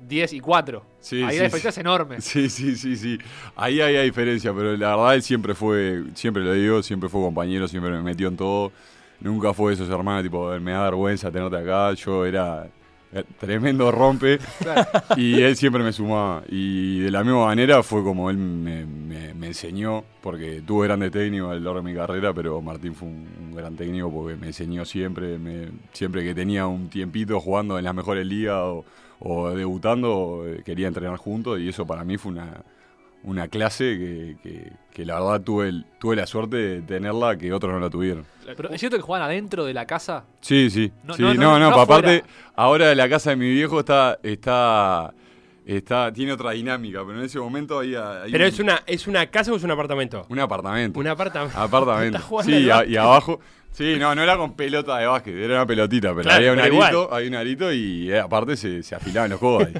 10 0.00 0.32
y 0.32 0.40
4. 0.40 0.84
Sí, 1.00 1.22
Ahí 1.22 1.32
sí, 1.32 1.38
la 1.38 1.44
diferencia 1.44 1.68
es 1.70 1.78
enorme. 1.78 2.20
Sí, 2.20 2.48
sí, 2.48 2.76
sí, 2.76 2.96
sí. 2.96 3.18
Ahí 3.54 3.80
hay 3.80 4.04
diferencia, 4.04 4.52
pero 4.52 4.76
la 4.76 4.96
verdad 4.96 5.14
él 5.14 5.22
siempre 5.22 5.54
fue, 5.54 6.04
siempre 6.14 6.42
lo 6.44 6.52
digo, 6.52 6.82
siempre 6.82 7.08
fue 7.08 7.20
compañero, 7.22 7.68
siempre 7.68 7.90
me 7.92 8.02
metió 8.02 8.28
en 8.28 8.36
todo. 8.36 8.72
nunca 9.20 9.52
fue 9.54 9.70
de 9.70 9.74
esos 9.82 9.90
hermanos, 9.90 10.22
tipo, 10.22 10.50
me 10.60 10.72
da 10.72 10.82
vergüenza 10.84 11.30
tenerte 11.30 11.56
acá. 11.56 11.92
Yo 11.94 12.24
era 12.26 12.66
eh, 13.12 13.24
tremendo 13.40 13.90
rompe 13.92 14.38
y 15.16 15.40
él 15.40 15.56
siempre 15.56 15.82
me 15.82 15.92
sumaba. 15.92 16.42
Y 16.48 17.00
de 17.00 17.10
la 17.10 17.22
misma 17.24 17.46
manera 17.46 17.82
fue 17.82 18.02
como 18.02 18.30
él 18.30 18.36
me, 18.36 18.84
me- 18.84 19.34
me 19.34 19.46
enseñó, 19.48 20.04
porque 20.22 20.62
tuve 20.66 20.86
grandes 20.86 21.12
técnicos 21.12 21.50
a 21.50 21.54
lo 21.54 21.60
largo 21.60 21.80
de 21.82 21.92
mi 21.92 21.94
carrera, 21.96 22.32
pero 22.34 22.60
Martín 22.60 22.94
fue 22.94 23.08
un, 23.08 23.26
un 23.40 23.54
gran 23.54 23.76
técnico 23.76 24.10
porque 24.10 24.36
me 24.36 24.48
enseñó 24.48 24.84
siempre, 24.84 25.38
me- 25.38 25.68
siempre 25.92 26.24
que 26.24 26.34
tenía 26.34 26.66
un 26.66 26.88
tiempito 26.88 27.38
jugando 27.40 27.78
en 27.78 27.84
las 27.84 27.94
mejores 27.94 28.26
ligas 28.26 28.56
o, 28.58 28.84
o 29.20 29.50
debutando, 29.50 30.44
eh, 30.46 30.62
quería 30.64 30.88
entrenar 30.88 31.16
juntos 31.18 31.58
y 31.60 31.68
eso 31.68 31.86
para 31.86 32.04
mí 32.04 32.16
fue 32.18 32.32
una, 32.32 32.62
una 33.22 33.48
clase 33.48 33.84
que, 33.98 34.36
que- 34.42 34.72
que 34.92 35.04
la 35.04 35.14
verdad 35.20 35.40
tuve, 35.42 35.68
el- 35.68 35.84
tuve 35.98 36.16
la 36.16 36.26
suerte 36.26 36.56
de 36.56 36.82
tenerla 36.82 37.36
que 37.36 37.52
otros 37.52 37.72
no 37.72 37.80
la 37.80 37.90
tuvieron. 37.90 38.24
Pero 38.56 38.70
es 38.70 38.78
cierto 38.80 38.96
que 38.96 39.02
juegan 39.02 39.26
adentro 39.26 39.64
de 39.64 39.74
la 39.74 39.84
casa. 39.86 40.24
Sí, 40.40 40.70
sí. 40.70 40.90
No, 41.04 41.14
sí, 41.14 41.22
no, 41.22 41.34
no, 41.34 41.40
no, 41.40 41.58
no, 41.58 41.70
no 41.70 41.80
aparte, 41.80 42.22
ahora 42.54 42.94
la 42.94 43.08
casa 43.08 43.30
de 43.30 43.36
mi 43.36 43.50
viejo 43.50 43.80
está, 43.80 44.18
está, 44.22 45.12
está, 45.66 46.12
tiene 46.12 46.32
otra 46.32 46.52
dinámica, 46.52 47.00
pero 47.04 47.18
en 47.18 47.24
ese 47.26 47.38
momento 47.40 47.80
había, 47.80 48.22
hay 48.22 48.32
Pero 48.32 48.44
un, 48.44 48.48
es 48.48 48.58
una, 48.60 48.82
¿es 48.86 49.06
una 49.06 49.26
casa 49.26 49.52
o 49.52 49.56
es 49.56 49.64
un 49.64 49.70
apartamento? 49.72 50.24
un 50.28 50.38
apartamento. 50.38 50.98
Un 51.00 51.08
apartamento. 51.08 51.58
Apartamento. 51.58 52.18
Sí, 52.44 52.70
a- 52.70 52.84
y 52.86 52.96
abajo. 52.96 53.40
Sí, 53.76 53.96
no, 53.98 54.14
no 54.14 54.22
era 54.22 54.36
con 54.38 54.54
pelota 54.54 54.96
de 54.98 55.06
básquet, 55.06 55.34
era 55.36 55.56
una 55.56 55.66
pelotita, 55.66 56.08
pero 56.10 56.22
Claro, 56.22 56.36
había 56.38 56.50
un 56.52 56.56
pero 56.56 56.66
arito, 56.82 57.02
igual. 57.02 57.08
había 57.18 57.28
un 57.28 57.34
arito 57.36 57.72
y 57.72 58.10
eh, 58.10 58.18
aparte 58.20 58.56
se, 58.56 58.82
se 58.82 58.94
afilaban 58.94 59.30
los 59.30 59.38
codos 59.38 59.66
ahí. 59.66 59.74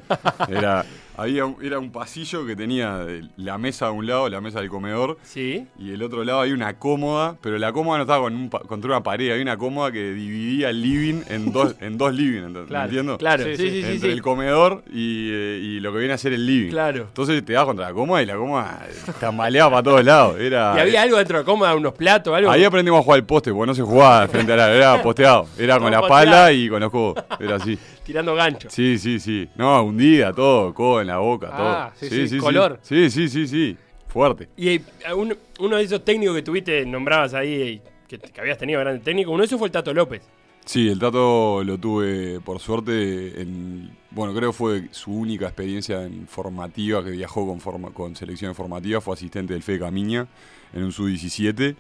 Era, 0.55 0.85
había 1.17 1.47
un- 1.47 1.57
era 1.63 1.79
un 1.79 1.91
pasillo 1.91 2.45
que 2.47 2.55
tenía 2.55 3.01
eh, 3.09 3.23
la 3.39 3.57
mesa 3.57 3.87
a 3.87 3.91
un 3.91 4.07
lado, 4.07 4.29
la 4.29 4.43
mesa 4.43 4.61
del 4.61 4.69
comedor, 4.69 5.17
Sí. 5.23 5.67
y 5.79 5.89
del 5.89 6.03
otro 6.03 6.25
lado 6.25 6.43
hay 6.43 6.53
una 6.53 6.75
cómoda, 6.79 7.37
pero 7.41 7.57
la 7.57 7.73
cómoda 7.73 7.97
no 7.97 8.03
estaba 8.03 8.25
con 8.25 8.35
un 8.35 8.51
pa- 8.51 8.61
contra 8.61 8.91
una 8.91 9.03
pared, 9.03 9.33
hay 9.33 9.41
una 9.41 9.57
cómoda 9.57 9.91
que 9.91 10.13
dividía 10.13 10.69
el 10.69 10.83
living 10.83 11.23
en 11.31 11.51
dos, 11.53 11.75
en 11.81 11.97
dos 11.97 12.13
living, 12.15 12.43
¿ent- 12.43 12.69
¿me 12.69 12.79
entiendo? 12.85 13.17
Claro, 13.17 13.45
Sí, 13.45 13.57
sí, 13.57 13.71
sí. 13.71 13.79
Entre 13.81 13.99
sí. 13.99 14.09
el 14.09 14.21
comedor 14.21 14.83
y, 14.93 15.31
eh, 15.33 15.61
y 15.63 15.81
lo 15.81 15.91
que 15.95 16.01
viene 16.01 16.13
a 16.13 16.19
ser 16.19 16.35
el 16.35 16.45
living. 16.45 16.69
Claro. 16.71 17.05
Entonces 17.09 17.43
te 17.43 17.55
das 17.55 17.65
contra 17.65 17.87
la 17.87 17.95
cómoda 17.95 18.23
y 18.23 18.27
la 18.27 18.37
cómoda 18.37 18.87
tambaleaba 19.19 19.71
para 19.71 19.83
todos 19.83 20.05
lados. 20.05 20.39
Era, 20.39 20.75
Y 20.77 20.81
había 20.81 21.01
algo 21.01 21.17
dentro 21.17 21.39
de 21.39 21.45
cómoda, 21.45 21.75
unos 21.75 21.95
platos, 21.95 22.35
algo. 22.37 22.51
Ahí 22.51 22.63
aprendimos 22.63 23.01
a 23.01 23.03
jugar 23.03 23.21
al 23.21 23.25
poste, 23.27 23.53
porque 23.53 23.67
no 23.67 23.75
se 23.75 23.83
jugaba 23.87 24.29
frente 24.29 24.53
a 24.53 24.57
la, 24.57 24.75
era 24.75 25.03
posteado. 25.03 25.47
Era 25.59 25.79
con 25.79 25.91
la 25.91 25.99
Todo 26.01 26.09
posteado. 26.09 26.51
y 26.53 26.69
con 26.69 26.81
los 26.81 26.91
codos. 26.91 27.25
Era 27.41 27.57
así. 27.57 27.79
tirando 28.05 28.35
gancho. 28.35 28.69
Sí, 28.71 28.99
sí, 28.99 29.19
sí. 29.21 29.49
No, 29.57 29.83
hundida, 29.83 30.33
todo, 30.33 30.73
codo 30.75 31.01
en 31.01 31.07
la 31.09 31.19
boca, 31.19 31.49
Ah, 31.53 31.93
todo. 31.99 32.09
sí, 32.11 32.29
sí, 32.29 32.39
color. 32.39 32.79
Sí, 32.83 33.11
sí, 33.11 33.29
sí, 33.29 33.47
sí. 33.47 33.77
Fuerte. 34.09 34.49
Y 34.57 34.69
eh, 34.71 34.83
un- 35.15 35.37
uno 35.61 35.77
de 35.77 35.83
esos 35.83 36.05
técnicos 36.05 36.35
que 36.37 36.43
tuviste, 36.43 36.85
nombrabas 36.87 37.35
ahí, 37.35 37.53
eh, 37.55 37.83
que, 38.09 38.19
que 38.19 38.41
habías 38.41 38.57
tenido 38.59 38.81
grande 38.81 39.01
técnico, 39.01 39.31
uno 39.31 39.41
de 39.43 39.47
esos 39.47 39.59
fue 39.59 39.69
el 39.69 39.73
Tato 39.73 39.93
López. 39.93 40.23
Sí, 40.65 40.89
el 40.89 40.99
Tato 40.99 41.63
lo 41.63 41.79
tuve 41.79 42.41
por 42.41 42.59
suerte 42.59 43.41
en. 43.41 43.91
Bueno, 44.11 44.35
creo 44.35 44.51
que 44.51 44.57
fue 44.57 44.83
su 44.91 45.13
única 45.13 45.47
experiencia 45.47 46.03
en 46.05 46.27
formativa 46.27 47.05
que 47.05 47.11
viajó 47.11 47.47
con, 47.47 47.61
forma, 47.61 47.91
con 47.91 48.17
selección 48.17 48.55
formativa. 48.55 49.01
Fue 49.01 49.15
asistente 49.15 49.53
del 49.53 49.63
Fede 49.63 49.81
Camiña 49.81 50.27
en 50.73 50.83
un 50.85 50.91
sub-17. 50.93 51.77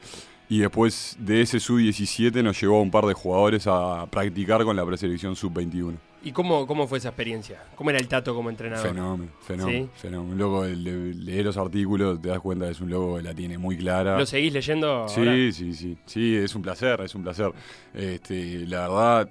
Y 0.48 0.58
después 0.60 1.16
de 1.18 1.42
ese 1.42 1.58
sub-17 1.58 2.42
nos 2.42 2.60
llevó 2.60 2.78
a 2.78 2.82
un 2.82 2.90
par 2.90 3.04
de 3.06 3.14
jugadores 3.14 3.66
a 3.66 4.06
practicar 4.10 4.62
con 4.64 4.76
la 4.76 4.86
preselección 4.86 5.34
sub-21. 5.34 5.94
¿Y 6.22 6.32
cómo, 6.32 6.66
cómo 6.66 6.88
fue 6.88 6.98
esa 6.98 7.08
experiencia? 7.10 7.62
¿Cómo 7.76 7.90
era 7.90 7.98
el 8.00 8.08
Tato 8.08 8.34
como 8.34 8.50
entrenador? 8.50 8.88
Fenómeno, 8.88 9.30
fenómeno, 9.42 9.84
Sí. 9.94 10.00
fenómeno. 10.02 10.32
Un 10.32 10.38
loco, 10.38 10.62
de 10.64 10.74
leer 10.76 11.44
los 11.44 11.56
artículos, 11.56 12.20
te 12.20 12.28
das 12.28 12.40
cuenta 12.40 12.64
que 12.66 12.72
es 12.72 12.80
un 12.80 12.90
loco 12.90 13.16
que 13.16 13.22
la 13.22 13.34
tiene 13.34 13.58
muy 13.58 13.76
clara. 13.76 14.18
¿Lo 14.18 14.26
seguís 14.26 14.52
leyendo 14.52 15.06
Sí, 15.08 15.20
ahora? 15.20 15.32
sí, 15.52 15.72
sí. 15.74 15.96
Sí, 16.04 16.34
es 16.36 16.54
un 16.54 16.62
placer, 16.62 17.00
es 17.02 17.14
un 17.14 17.22
placer. 17.22 17.52
Este, 17.94 18.66
la 18.66 18.88
verdad, 18.88 19.28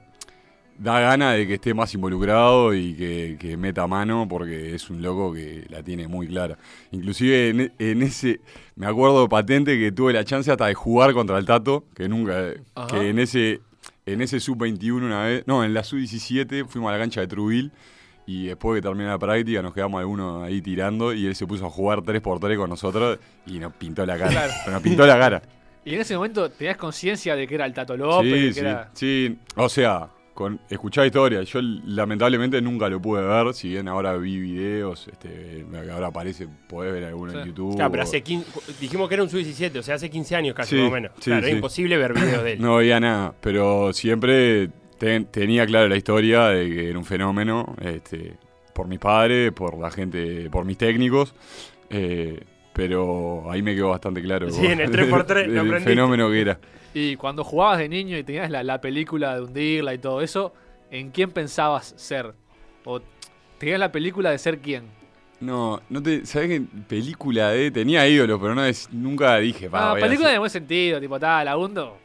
da 0.78 1.00
gana 1.00 1.32
de 1.34 1.48
que 1.48 1.56
esté 1.56 1.74
más 1.74 1.94
involucrado 1.94 2.74
y 2.74 2.94
que, 2.96 3.38
que 3.40 3.58
meta 3.58 3.88
mano 3.88 4.28
porque 4.30 4.76
es 4.76 4.90
un 4.90 5.02
loco 5.02 5.34
que 5.34 5.66
la 5.70 5.82
tiene 5.84 6.08
muy 6.08 6.28
clara. 6.28 6.58
Inclusive 6.92 7.50
en, 7.50 7.74
en 7.80 8.02
ese, 8.04 8.42
me 8.76 8.86
acuerdo 8.86 9.28
patente 9.30 9.78
que 9.80 9.92
tuve 9.92 10.14
la 10.14 10.24
chance 10.26 10.52
hasta 10.52 10.68
de 10.68 10.74
jugar 10.74 11.14
contra 11.14 11.38
el 11.38 11.46
Tato, 11.46 11.86
que 11.96 12.08
nunca, 12.10 12.54
Ajá. 12.76 12.88
que 12.88 13.10
en 13.10 13.20
ese, 13.20 13.62
en 14.06 14.22
ese 14.22 14.40
sub-21 14.40 14.94
una 15.04 15.24
vez, 15.24 15.44
no, 15.48 15.64
en 15.64 15.74
la 15.74 15.84
sub-17 15.84 16.68
fuimos 16.68 16.90
a 16.90 16.94
la 16.94 17.00
cancha 17.00 17.22
de 17.22 17.28
Trubil. 17.28 17.72
Y 18.28 18.48
después 18.48 18.76
que 18.76 18.82
terminé 18.82 19.06
la 19.08 19.20
práctica 19.20 19.62
nos 19.62 19.72
quedamos 19.72 20.00
algunos 20.00 20.44
ahí 20.44 20.60
tirando 20.60 21.14
y 21.14 21.28
él 21.28 21.36
se 21.36 21.46
puso 21.46 21.68
a 21.68 21.70
jugar 21.70 22.00
3x3 22.02 22.58
con 22.58 22.72
nosotros 22.72 23.20
y 23.46 23.60
nos 23.60 23.72
pintó 23.74 24.04
la 24.04 24.18
cara. 24.18 24.48
Pero 24.64 24.72
nos 24.74 24.82
pintó 24.82 25.06
la 25.06 25.18
cara. 25.20 25.42
Y 25.88 25.94
en 25.94 26.02
ese 26.02 26.16
momento 26.16 26.50
tenías 26.50 26.78
conciencia 26.78 27.36
de 27.36 27.46
que 27.46 27.54
era 27.54 27.68
el 27.68 27.72
Tato 27.72 27.96
López, 27.96 28.32
Sí, 28.34 28.48
que 28.48 28.54
sí, 28.56 28.60
era... 28.60 28.90
sí. 28.94 29.38
O 29.56 29.70
sea, 29.70 30.10
con 30.36 30.60
escuchar 30.70 31.08
historias. 31.08 31.48
Yo 31.50 31.60
lamentablemente 31.64 32.62
nunca 32.62 32.88
lo 32.90 33.02
pude 33.02 33.24
ver, 33.24 33.54
si 33.56 33.70
bien 33.70 33.88
ahora 33.88 34.16
vi 34.18 34.38
videos, 34.40 35.08
este, 35.08 35.66
ahora 35.92 36.08
aparece, 36.08 36.48
podés 36.68 36.94
ver 36.94 37.06
alguno 37.06 37.32
en. 37.42 37.48
YouTube. 37.48 37.76
Claro, 37.76 37.90
pero 37.90 38.04
hace 38.04 38.22
15 38.22 38.46
dijimos 38.80 39.08
que 39.08 39.16
era 39.16 39.24
un 39.24 39.30
sub-17, 39.30 39.80
o 39.80 39.82
sea, 39.84 39.96
hace 39.96 40.10
15 40.12 40.36
años 40.36 40.54
casi 40.54 40.76
Sí, 40.76 40.82
más 40.82 40.92
o 40.92 40.94
menos. 40.94 41.12
sí, 41.16 41.24
claro, 41.32 41.42
sí. 41.44 41.50
es 41.50 41.56
imposible 41.56 41.98
ver 41.98 42.14
videos 42.14 42.44
de 42.44 42.52
él. 42.54 42.60
No 42.62 42.76
veía 42.76 43.00
nada, 43.00 43.34
pero 43.42 43.94
siempre 43.94 44.70
ten- 45.00 45.26
tenía 45.26 45.66
clara 45.66 45.88
la 45.88 45.96
historia 45.98 46.48
de 46.50 46.70
que 46.70 46.90
era 46.90 47.00
un 47.00 47.06
fenómeno, 47.06 47.76
este, 47.82 48.34
por 48.74 48.88
mis 48.88 49.00
padres, 49.00 49.52
por 49.54 49.80
la 49.80 49.90
gente, 49.90 50.50
por 50.52 50.66
mis 50.66 50.78
técnicos. 50.78 51.34
eh, 51.90 52.42
pero 52.76 53.50
ahí 53.50 53.62
me 53.62 53.74
quedó 53.74 53.90
bastante 53.90 54.22
claro. 54.22 54.52
Sí, 54.52 54.66
en 54.66 54.82
el 54.82 54.92
3x3 54.92 55.28
lo 55.48 55.54
el 55.54 55.58
aprendiste. 55.60 55.90
fenómeno 55.90 56.30
que 56.30 56.42
era. 56.42 56.60
Y 56.94 57.16
cuando 57.16 57.44
jugabas 57.44 57.80
de 57.80 57.90
niño 57.90 58.18
y 58.18 58.24
tenías 58.24 58.50
la, 58.52 58.64
la 58.64 58.80
película 58.82 59.36
de 59.36 59.42
hundirla 59.44 59.94
y 59.94 59.98
todo 59.98 60.22
eso, 60.22 60.54
¿en 60.92 61.12
quién 61.12 61.32
pensabas 61.32 61.94
ser? 61.98 62.34
¿O 62.84 63.02
tenías 63.58 63.80
la 63.80 63.92
película 63.92 64.30
de 64.32 64.38
ser 64.38 64.60
quién? 64.60 64.84
No, 65.40 65.82
no 65.90 66.02
te. 66.02 66.26
¿Sabes 66.26 66.48
qué? 66.50 66.62
Película 66.88 67.50
de. 67.50 67.70
Tenía 67.72 68.08
ídolos, 68.08 68.40
pero 68.42 68.56
no 68.56 68.64
es, 68.66 68.90
nunca 68.92 69.36
dije. 69.38 69.70
"Pa, 69.70 69.92
Ah, 69.92 69.94
película 69.96 70.28
hacer". 70.28 70.34
de 70.34 70.40
buen 70.40 70.52
sentido, 70.52 71.00
tipo, 71.02 71.20
tal, 71.20 71.46
la 71.46 71.58
hundo. 71.58 71.98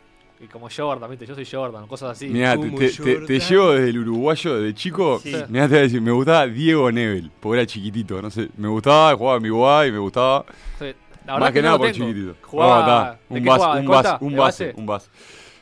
Y 0.43 0.47
como 0.47 0.69
Jordan, 0.75 1.11
¿viste? 1.11 1.27
Yo 1.27 1.35
soy 1.35 1.45
Jordan, 1.45 1.87
cosas 1.87 2.13
así. 2.13 2.29
Mirá, 2.29 2.53
te, 2.53 2.57
Como 2.67 2.79
te- 2.79 2.89
te- 2.89 2.97
te 3.03 3.15
Jordan. 3.15 3.39
llevo 3.51 3.71
desde 3.73 3.91
el 3.91 3.99
uruguayo, 3.99 4.61
de 4.61 4.75
chico. 4.75 5.21
Sí. 5.23 5.35
Mirá, 5.49 5.65
te 5.65 5.71
voy 5.75 5.79
a 5.79 5.83
decir, 5.83 6.01
me 6.01 6.13
gustaba 6.13 6.47
Diego 6.47 6.91
Nebel, 6.91 7.31
porque 7.41 7.59
era 7.59 7.67
chiquitito, 7.67 8.23
no 8.23 8.31
sé. 8.31 8.49
Me 8.57 8.69
gustaba, 8.69 9.15
jugaba 9.17 9.37
en 9.37 9.43
mi 9.43 9.49
guay, 9.51 9.93
me 9.93 9.99
gustaba. 9.99 10.47
Sí, 10.79 10.87
La 11.27 11.35
verdad 11.35 11.39
Más 11.41 11.53
que, 11.53 11.63
nada 11.63 11.77
por 11.79 11.93
tengo. 11.93 12.07
chiquitito. 12.09 12.35
Jugaba, 12.43 12.81
está, 12.81 13.19
¿de 13.29 13.39
un 13.39 13.43
qué 13.45 13.49
base, 13.51 13.59
jugaba? 13.61 13.75
¿De 13.75 13.81
un 13.81 13.87
base, 13.89 14.09
un 14.25 14.33
¿De 14.33 14.39
base, 14.39 14.67
base? 14.67 14.81
un 14.81 14.87
base. 14.87 15.09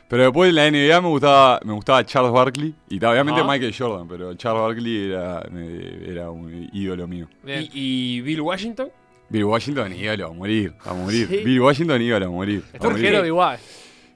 Pero 0.07 0.23
después 0.23 0.49
en 0.49 0.55
la 0.55 0.71
NBA 0.71 1.01
me 1.01 1.07
gustaba, 1.09 1.59
me 1.65 1.73
gustaba 1.73 2.03
Charles 2.05 2.31
Barkley 2.31 2.73
y 2.89 2.99
ta, 2.99 3.11
obviamente 3.11 3.41
Ajá. 3.41 3.51
Michael 3.51 3.75
Jordan, 3.77 4.07
pero 4.07 4.33
Charles 4.35 4.61
Barkley 4.63 5.11
era, 5.11 5.43
era 6.07 6.31
un 6.31 6.69
ídolo 6.73 7.05
mío. 7.07 7.27
¿Y, 7.45 7.69
y 8.17 8.21
Bill 8.21 8.41
Washington? 8.41 8.89
Bill 9.27 9.43
Washington 9.43 9.93
ídolo 9.93 10.27
a 10.27 10.33
morir, 10.33 10.73
a 10.83 10.93
morir. 10.93 11.27
Sí. 11.27 11.37
Bill 11.43 11.59
Washington 11.61 12.01
ídolo 12.01 12.25
a 12.25 12.29
morir. 12.29 12.63
a 12.79 12.83
morir. 12.89 13.21
Igual. 13.25 13.59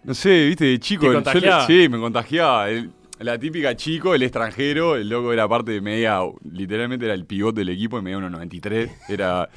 No 0.03 0.13
sé, 0.13 0.47
viste, 0.47 0.65
de 0.65 0.79
chico. 0.79 1.01
¿Te 1.01 1.11
yo 1.41 1.65
sí, 1.67 1.89
me 1.89 1.99
contagiaba. 1.99 2.69
El- 2.69 2.91
la 3.19 3.37
típica 3.37 3.73
chico, 3.75 4.13
el 4.15 4.23
extranjero, 4.23 4.95
el 4.97 5.07
loco 5.07 5.31
era 5.31 5.47
parte 5.47 5.71
de 5.71 5.79
media, 5.81 6.19
literalmente 6.51 7.05
era 7.05 7.13
el 7.13 7.25
pivot 7.25 7.55
del 7.55 7.69
equipo 7.69 7.97
y 7.97 8.01
medía 8.01 8.17
1.93. 8.17 8.89
Era, 9.07 9.49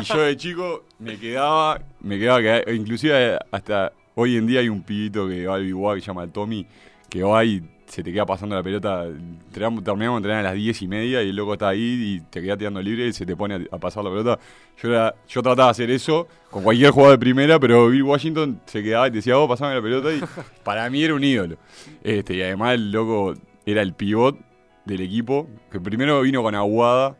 y 0.00 0.02
yo 0.04 0.20
de 0.20 0.36
chico 0.36 0.84
me 0.98 1.16
quedaba, 1.18 1.80
me 2.00 2.18
quedaba, 2.18 2.40
que 2.42 2.74
inclusive 2.74 3.38
hasta 3.52 3.92
hoy 4.16 4.36
en 4.36 4.46
día 4.48 4.60
hay 4.60 4.68
un 4.68 4.82
pibito 4.82 5.28
que 5.28 5.46
va 5.46 5.54
al 5.56 5.62
Biguá 5.64 5.94
que 5.94 6.00
se 6.00 6.08
llama 6.08 6.26
Tommy, 6.26 6.66
que 7.08 7.22
va 7.22 7.44
y 7.44 7.62
se 7.86 8.02
te 8.02 8.12
queda 8.12 8.26
pasando 8.26 8.54
la 8.56 8.62
pelota. 8.62 9.04
Terminamos 9.52 9.84
terminamos 9.84 10.16
de 10.16 10.18
entrenar 10.18 10.40
a 10.40 10.48
las 10.50 10.54
10 10.54 10.82
y 10.82 10.88
media 10.88 11.22
y 11.22 11.30
el 11.30 11.36
loco 11.36 11.52
está 11.54 11.68
ahí 11.68 12.16
y 12.16 12.20
te 12.30 12.42
queda 12.42 12.56
tirando 12.56 12.80
libre 12.82 13.06
y 13.06 13.12
se 13.12 13.26
te 13.26 13.36
pone 13.36 13.54
a, 13.54 13.60
a 13.70 13.78
pasar 13.78 14.04
la 14.04 14.10
pelota. 14.10 14.38
Yo, 14.82 14.88
era, 14.88 15.14
yo 15.28 15.42
trataba 15.42 15.66
de 15.66 15.70
hacer 15.70 15.90
eso 15.90 16.26
con 16.50 16.62
cualquier 16.62 16.90
jugador 16.90 17.18
de 17.18 17.20
primera, 17.20 17.58
pero 17.58 17.88
Bill 17.88 18.02
Washington 18.02 18.60
se 18.66 18.82
quedaba 18.82 19.08
y 19.08 19.10
te 19.10 19.16
decía, 19.16 19.36
vos 19.36 19.48
pasame 19.48 19.74
la 19.74 19.82
pelota 19.82 20.12
y 20.12 20.20
para 20.64 20.88
mí 20.90 21.02
era 21.02 21.14
un 21.14 21.24
ídolo. 21.24 21.56
Este, 22.02 22.34
y 22.34 22.42
además 22.42 22.74
el 22.74 22.90
loco 22.90 23.34
era 23.66 23.82
el 23.82 23.92
pivot 23.94 24.36
del 24.84 25.00
equipo, 25.00 25.48
que 25.70 25.80
primero 25.80 26.20
vino 26.22 26.42
con 26.42 26.54
Aguada, 26.54 27.16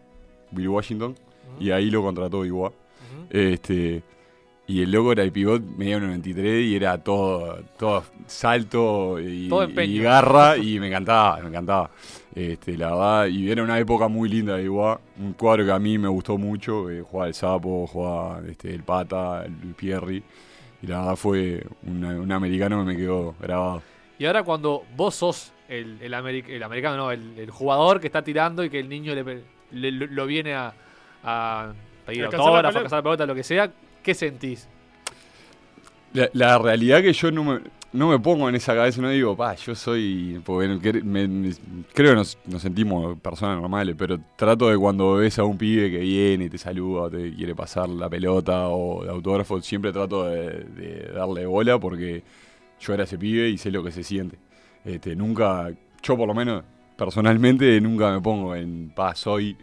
Bill 0.51 0.69
Washington, 0.69 1.17
y 1.59 1.71
ahí 1.71 1.91
lo 1.91 2.03
contrató 2.03 2.45
Iguá. 2.45 2.73
Este, 3.31 4.03
y 4.67 4.83
el 4.83 4.91
loco 4.93 5.13
era 5.13 5.23
el 5.23 5.31
pivot, 5.33 5.63
medía 5.77 5.99
1.93 5.99 6.65
y 6.69 6.75
era 6.77 6.97
todo, 6.99 7.59
todo 7.79 8.05
salto 8.27 9.21
y, 9.21 9.49
Todo 9.49 9.65
empeño. 9.65 9.93
y 9.93 9.99
garra 9.99 10.57
y 10.57 10.81
me 10.81 10.89
encantaba, 10.89 11.39
me 11.41 11.49
encantaba. 11.49 11.91
Este, 12.35 12.77
la 12.77 12.91
verdad, 12.91 13.27
y 13.27 13.51
era 13.51 13.63
una 13.63 13.79
época 13.79 14.09
muy 14.09 14.29
linda 14.29 14.57
de 14.57 14.65
Iguá, 14.65 15.01
un 15.19 15.35
cuadro 15.35 15.65
que 15.65 15.71
a 15.73 15.79
mí 15.79 15.99
me 15.99 16.09
gustó 16.09 16.37
mucho, 16.39 16.91
eh, 16.91 17.03
jugaba 17.03 17.29
el 17.29 17.35
Sapo, 17.35 17.87
jugaba 17.87 18.41
este, 18.49 18.75
el 18.75 18.83
Pata, 18.83 19.45
el 19.45 19.53
Pierri, 19.75 20.23
y 20.83 20.87
la 20.87 20.99
verdad 21.01 21.17
fue 21.17 21.65
una- 21.87 22.19
un 22.21 22.33
americano 22.33 22.79
que 22.81 22.93
me 22.93 22.97
quedó 22.97 23.35
grabado. 23.41 23.83
Y 24.19 24.25
ahora 24.27 24.43
cuando 24.43 24.83
vos 24.97 25.15
sos 25.15 25.53
el, 25.69 25.99
el, 26.01 26.13
ameri- 26.15 26.49
el 26.49 26.63
americano, 26.63 26.97
no, 26.97 27.11
el, 27.11 27.39
el 27.39 27.51
jugador 27.51 28.01
que 28.01 28.07
está 28.07 28.23
tirando 28.23 28.65
y 28.65 28.71
que 28.71 28.81
el 28.81 28.89
niño 28.89 29.15
le, 29.15 29.43
le- 29.73 29.91
lo- 29.93 30.27
viene 30.27 30.55
a, 30.55 30.73
a 31.23 31.73
pedir 32.07 32.25
autógrafo, 32.25 32.79
a 32.79 32.83
cazar 32.83 32.99
la 32.99 33.03
pelota, 33.03 33.27
lo 33.27 33.35
que 33.35 33.43
sea, 33.45 33.71
¿qué 34.05 34.15
sentís? 34.15 34.69
La, 36.13 36.31
la 36.33 36.59
realidad 36.59 37.03
que 37.03 37.13
yo 37.13 37.31
no 37.33 37.43
me, 37.43 37.61
no 37.93 38.09
me 38.11 38.19
pongo 38.21 38.49
en 38.49 38.55
esa 38.55 38.75
cabeza, 38.75 39.03
no 39.03 39.09
digo, 39.11 39.37
pa, 39.37 39.55
yo 39.57 39.75
soy. 39.75 40.41
Me- 41.05 41.53
creo 41.93 42.11
que 42.11 42.15
nos, 42.15 42.39
nos 42.47 42.63
sentimos 42.63 43.19
personas 43.19 43.61
normales, 43.61 43.97
pero 43.99 44.21
trato 44.37 44.69
de 44.69 44.79
cuando 44.79 45.15
ves 45.15 45.39
a 45.41 45.45
un 45.45 45.59
pibe 45.59 45.91
que 45.91 45.99
viene 45.99 46.45
y 46.45 46.51
te 46.51 46.59
saluda, 46.59 47.11
te 47.11 47.35
quiere 47.35 47.55
pasar 47.57 47.89
la 47.89 48.09
pelota 48.09 48.69
o 48.69 49.03
de 49.05 49.11
autógrafo, 49.11 49.61
siempre 49.61 49.93
trato 49.93 50.25
de, 50.25 50.65
de 50.65 51.13
darle 51.13 51.47
bola 51.47 51.79
porque 51.81 52.23
yo 52.81 52.95
era 52.95 53.05
ese 53.05 53.19
pibe 53.19 53.49
y 53.49 53.59
sé 53.59 53.71
lo 53.73 53.83
que 53.83 53.91
se 53.91 54.05
siente. 54.05 54.39
Este, 54.85 55.17
nunca, 55.17 55.71
yo 56.03 56.17
por 56.17 56.29
lo 56.29 56.35
menos 56.35 56.63
personalmente, 56.97 57.81
nunca 57.81 58.13
me 58.13 58.21
pongo 58.21 58.55
en, 58.55 58.91
pa, 58.95 59.15
soy. 59.17 59.57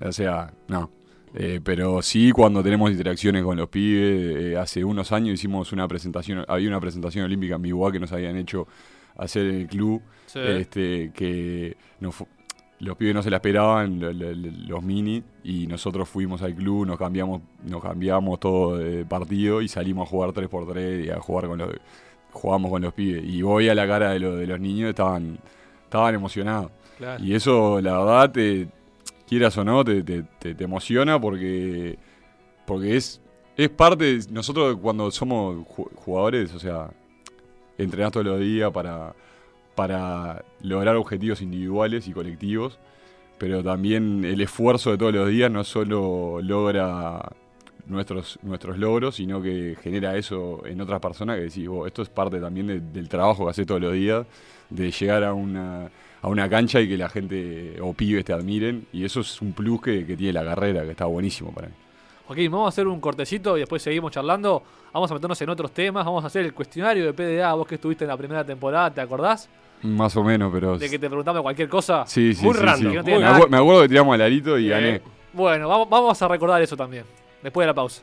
O 0.00 0.10
sea, 0.12 0.52
no. 0.68 0.90
Eh, 1.36 1.60
pero 1.64 2.00
sí, 2.00 2.30
cuando 2.30 2.62
tenemos 2.62 2.90
interacciones 2.92 3.42
con 3.42 3.56
los 3.56 3.68
pibes, 3.68 4.36
eh, 4.52 4.56
hace 4.56 4.84
unos 4.84 5.10
años 5.12 5.34
hicimos 5.34 5.72
una 5.72 5.88
presentación, 5.88 6.44
había 6.46 6.68
una 6.68 6.80
presentación 6.80 7.24
olímpica 7.24 7.56
en 7.56 7.62
Biguá 7.62 7.90
que 7.90 7.98
nos 7.98 8.12
habían 8.12 8.36
hecho 8.36 8.68
hacer 9.16 9.46
en 9.46 9.54
el 9.62 9.66
club, 9.66 10.00
Sí. 10.26 10.38
este, 10.42 11.10
que 11.14 11.76
nos 12.00 12.14
los 12.80 12.96
pibes 12.96 13.14
no 13.14 13.22
se 13.22 13.30
la 13.30 13.36
esperaban, 13.36 13.98
lo- 13.98 14.12
lo- 14.12 14.32
lo- 14.34 14.50
los 14.68 14.82
mini, 14.82 15.22
y 15.42 15.66
nosotros 15.66 16.08
fuimos 16.08 16.42
al 16.42 16.54
club, 16.54 16.86
nos 16.86 16.98
cambiamos, 16.98 17.40
nos 17.64 17.82
cambiamos 17.82 18.38
todo 18.40 18.76
de 18.78 19.04
partido 19.06 19.62
y 19.62 19.68
salimos 19.68 20.06
a 20.06 20.10
jugar 20.10 20.32
3x3 20.32 21.06
y 21.06 21.10
a 21.10 21.18
jugar 21.20 21.46
con 21.46 21.58
los, 21.58 21.70
jugamos 22.32 22.70
con 22.70 22.82
los 22.82 22.92
pibes. 22.92 23.24
Y 23.24 23.42
voy 23.42 23.68
a 23.68 23.74
la 23.74 23.86
cara 23.86 24.10
de, 24.10 24.18
lo- 24.18 24.36
de 24.36 24.46
los 24.46 24.60
niños, 24.60 24.90
estaban, 24.90 25.38
estaban 25.84 26.14
emocionados. 26.14 26.70
Claro. 26.98 27.24
Y 27.24 27.34
eso, 27.34 27.80
la 27.80 27.98
verdad, 27.98 28.32
te, 28.32 28.68
quieras 29.34 29.56
o 29.58 29.64
no, 29.64 29.84
te, 29.84 30.02
te- 30.02 30.22
te- 30.54 30.64
emociona 30.64 31.20
porque, 31.20 31.98
porque 32.66 32.96
es, 32.96 33.20
es 33.56 33.68
parte. 33.68 34.18
nosotros, 34.30 34.76
cuando 34.80 35.10
somos 35.10 35.56
ju- 35.66 35.90
jugadores, 35.96 36.54
o 36.54 36.58
sea, 36.58 36.90
entrenás 37.78 38.12
todos 38.12 38.26
los 38.26 38.40
días 38.40 38.70
para, 38.72 39.14
para 39.74 40.44
lograr 40.62 40.96
objetivos 40.96 41.42
individuales 41.42 42.06
y 42.08 42.12
colectivos, 42.12 42.78
pero 43.38 43.62
también 43.62 44.24
el 44.24 44.40
esfuerzo 44.40 44.90
de 44.92 44.98
todos 44.98 45.12
los 45.12 45.28
días 45.28 45.50
no 45.50 45.64
solo 45.64 46.40
logra 46.40 47.32
nuestros, 47.86 48.38
nuestros 48.42 48.78
logros, 48.78 49.16
sino 49.16 49.42
que 49.42 49.76
genera 49.82 50.16
eso 50.16 50.62
en 50.66 50.80
otras 50.80 51.00
personas 51.00 51.36
que 51.36 51.42
decís, 51.44 51.68
"Vos, 51.68 51.86
esto 51.86 52.02
es 52.02 52.08
parte 52.08 52.40
también 52.40 52.66
de- 52.68 52.80
del 52.80 53.08
trabajo 53.08 53.44
que 53.44 53.50
haces 53.50 53.66
todos 53.66 53.80
los 53.80 53.92
días, 53.92 54.24
de 54.70 54.90
llegar 54.90 55.24
a 55.24 55.34
una, 55.34 55.90
a 56.24 56.28
una 56.28 56.48
cancha 56.48 56.80
y 56.80 56.88
que 56.88 56.96
la 56.96 57.08
gente 57.10 57.76
o 57.82 57.92
pibes 57.92 58.24
te 58.24 58.32
admiren, 58.32 58.86
y 58.92 59.04
eso 59.04 59.20
es 59.20 59.42
un 59.42 59.52
plus 59.52 59.80
que, 59.82 60.06
que 60.06 60.16
tiene 60.16 60.32
la 60.32 60.44
carrera, 60.44 60.82
que 60.84 60.92
está 60.92 61.04
buenísimo 61.04 61.52
para 61.52 61.68
mí. 61.68 61.74
Joaquín, 62.26 62.50
vamos 62.50 62.66
a 62.66 62.68
hacer 62.70 62.86
un 62.88 62.98
cortecito 63.00 63.56
y 63.56 63.60
después 63.60 63.82
seguimos 63.82 64.10
charlando. 64.10 64.62
Vamos 64.94 65.10
a 65.10 65.14
meternos 65.14 65.38
en 65.42 65.50
otros 65.50 65.72
temas. 65.72 66.06
Vamos 66.06 66.24
a 66.24 66.28
hacer 66.28 66.46
el 66.46 66.54
cuestionario 66.54 67.04
de 67.04 67.12
PDA. 67.12 67.52
Vos 67.52 67.66
que 67.66 67.74
estuviste 67.74 68.04
en 68.04 68.08
la 68.08 68.16
primera 68.16 68.42
temporada, 68.42 68.90
¿te 68.90 69.02
acordás? 69.02 69.50
Más 69.82 70.16
o 70.16 70.24
menos, 70.24 70.50
pero... 70.50 70.78
De 70.78 70.88
que 70.88 70.98
te 70.98 71.08
preguntamos 71.08 71.42
cualquier 71.42 71.68
cosa. 71.68 72.04
Sí, 72.06 72.32
sí, 72.32 72.42
Muy 72.42 72.54
sí, 72.54 72.60
random, 72.60 72.78
sí. 72.78 72.88
que 72.88 72.94
no 72.96 73.02
Me, 73.02 73.04
tiene 73.10 73.18
acu- 73.26 73.30
nada- 73.32 73.46
me 73.50 73.56
acuerdo 73.58 73.82
que 73.82 73.88
tiramos 73.88 74.14
al 74.14 74.20
arito 74.22 74.58
y 74.58 74.66
Eh, 74.66 74.70
gané. 74.70 75.02
Bueno, 75.34 75.68
vamos, 75.68 75.90
vamos 75.90 76.22
a 76.22 76.28
recordar 76.28 76.62
eso 76.62 76.74
también. 76.78 77.04
Después 77.42 77.64
de 77.64 77.66
la 77.66 77.74
pausa. 77.74 78.02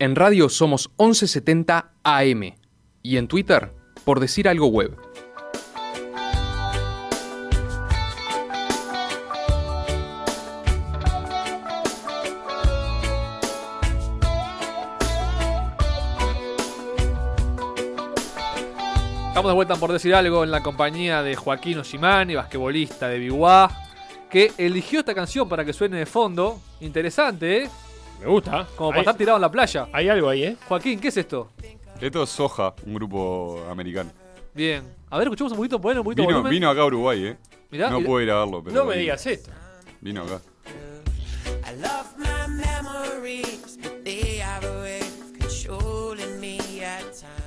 En 0.00 0.16
radio 0.16 0.48
somos 0.48 0.90
1170 0.98 1.92
AM 2.02 2.54
y 3.04 3.16
en 3.18 3.28
Twitter 3.28 3.70
por 4.04 4.18
decir 4.18 4.48
algo 4.48 4.66
web. 4.66 4.96
De 19.50 19.54
vuelta 19.56 19.76
por 19.76 19.92
decir 19.92 20.14
algo 20.14 20.44
en 20.44 20.50
la 20.50 20.62
compañía 20.62 21.22
de 21.22 21.36
Joaquín 21.36 21.78
Osimani, 21.78 22.34
basquetbolista 22.34 23.08
de 23.08 23.18
Biguá, 23.18 23.70
que 24.30 24.52
eligió 24.58 25.00
esta 25.00 25.14
canción 25.14 25.48
para 25.48 25.64
que 25.64 25.72
suene 25.72 25.98
de 25.98 26.06
fondo. 26.06 26.60
Interesante, 26.80 27.64
¿eh? 27.64 27.70
Me 28.20 28.26
gusta. 28.26 28.66
Como 28.76 28.90
para 28.90 29.00
hay, 29.00 29.04
estar 29.04 29.16
tirado 29.16 29.36
en 29.38 29.42
la 29.42 29.50
playa. 29.50 29.88
hay 29.92 30.08
algo 30.08 30.28
ahí, 30.28 30.44
¿eh? 30.44 30.56
Joaquín, 30.68 31.00
¿qué 31.00 31.08
es 31.08 31.16
esto? 31.16 31.50
Esto 32.00 32.22
es 32.22 32.30
Soja, 32.30 32.74
un 32.86 32.94
grupo 32.94 33.62
americano. 33.70 34.10
Bien. 34.54 34.82
A 35.10 35.18
ver, 35.18 35.26
escuchemos 35.26 35.52
un 35.52 35.58
poquito, 35.58 35.76
un 35.76 35.82
poquito 35.82 36.08
de 36.22 36.26
Vino, 36.26 36.26
volumen. 36.38 36.50
vino 36.50 36.70
acá 36.70 36.80
a 36.82 36.86
Uruguay, 36.86 37.26
¿eh? 37.26 37.36
Mirá, 37.70 37.90
no 37.90 37.98
mirá. 37.98 38.06
puedo 38.08 38.22
ir 38.24 38.30
a 38.30 38.38
verlo, 38.40 38.62
pero 38.64 38.76
No 38.76 38.84
me 38.84 38.90
vino. 38.92 39.00
digas 39.02 39.26
esto. 39.26 39.50
Vino 40.00 40.22
acá. 40.22 40.40
I 41.66 41.80
love 41.80 42.06
my 42.18 42.48
memories, 42.48 43.78
but 43.82 43.99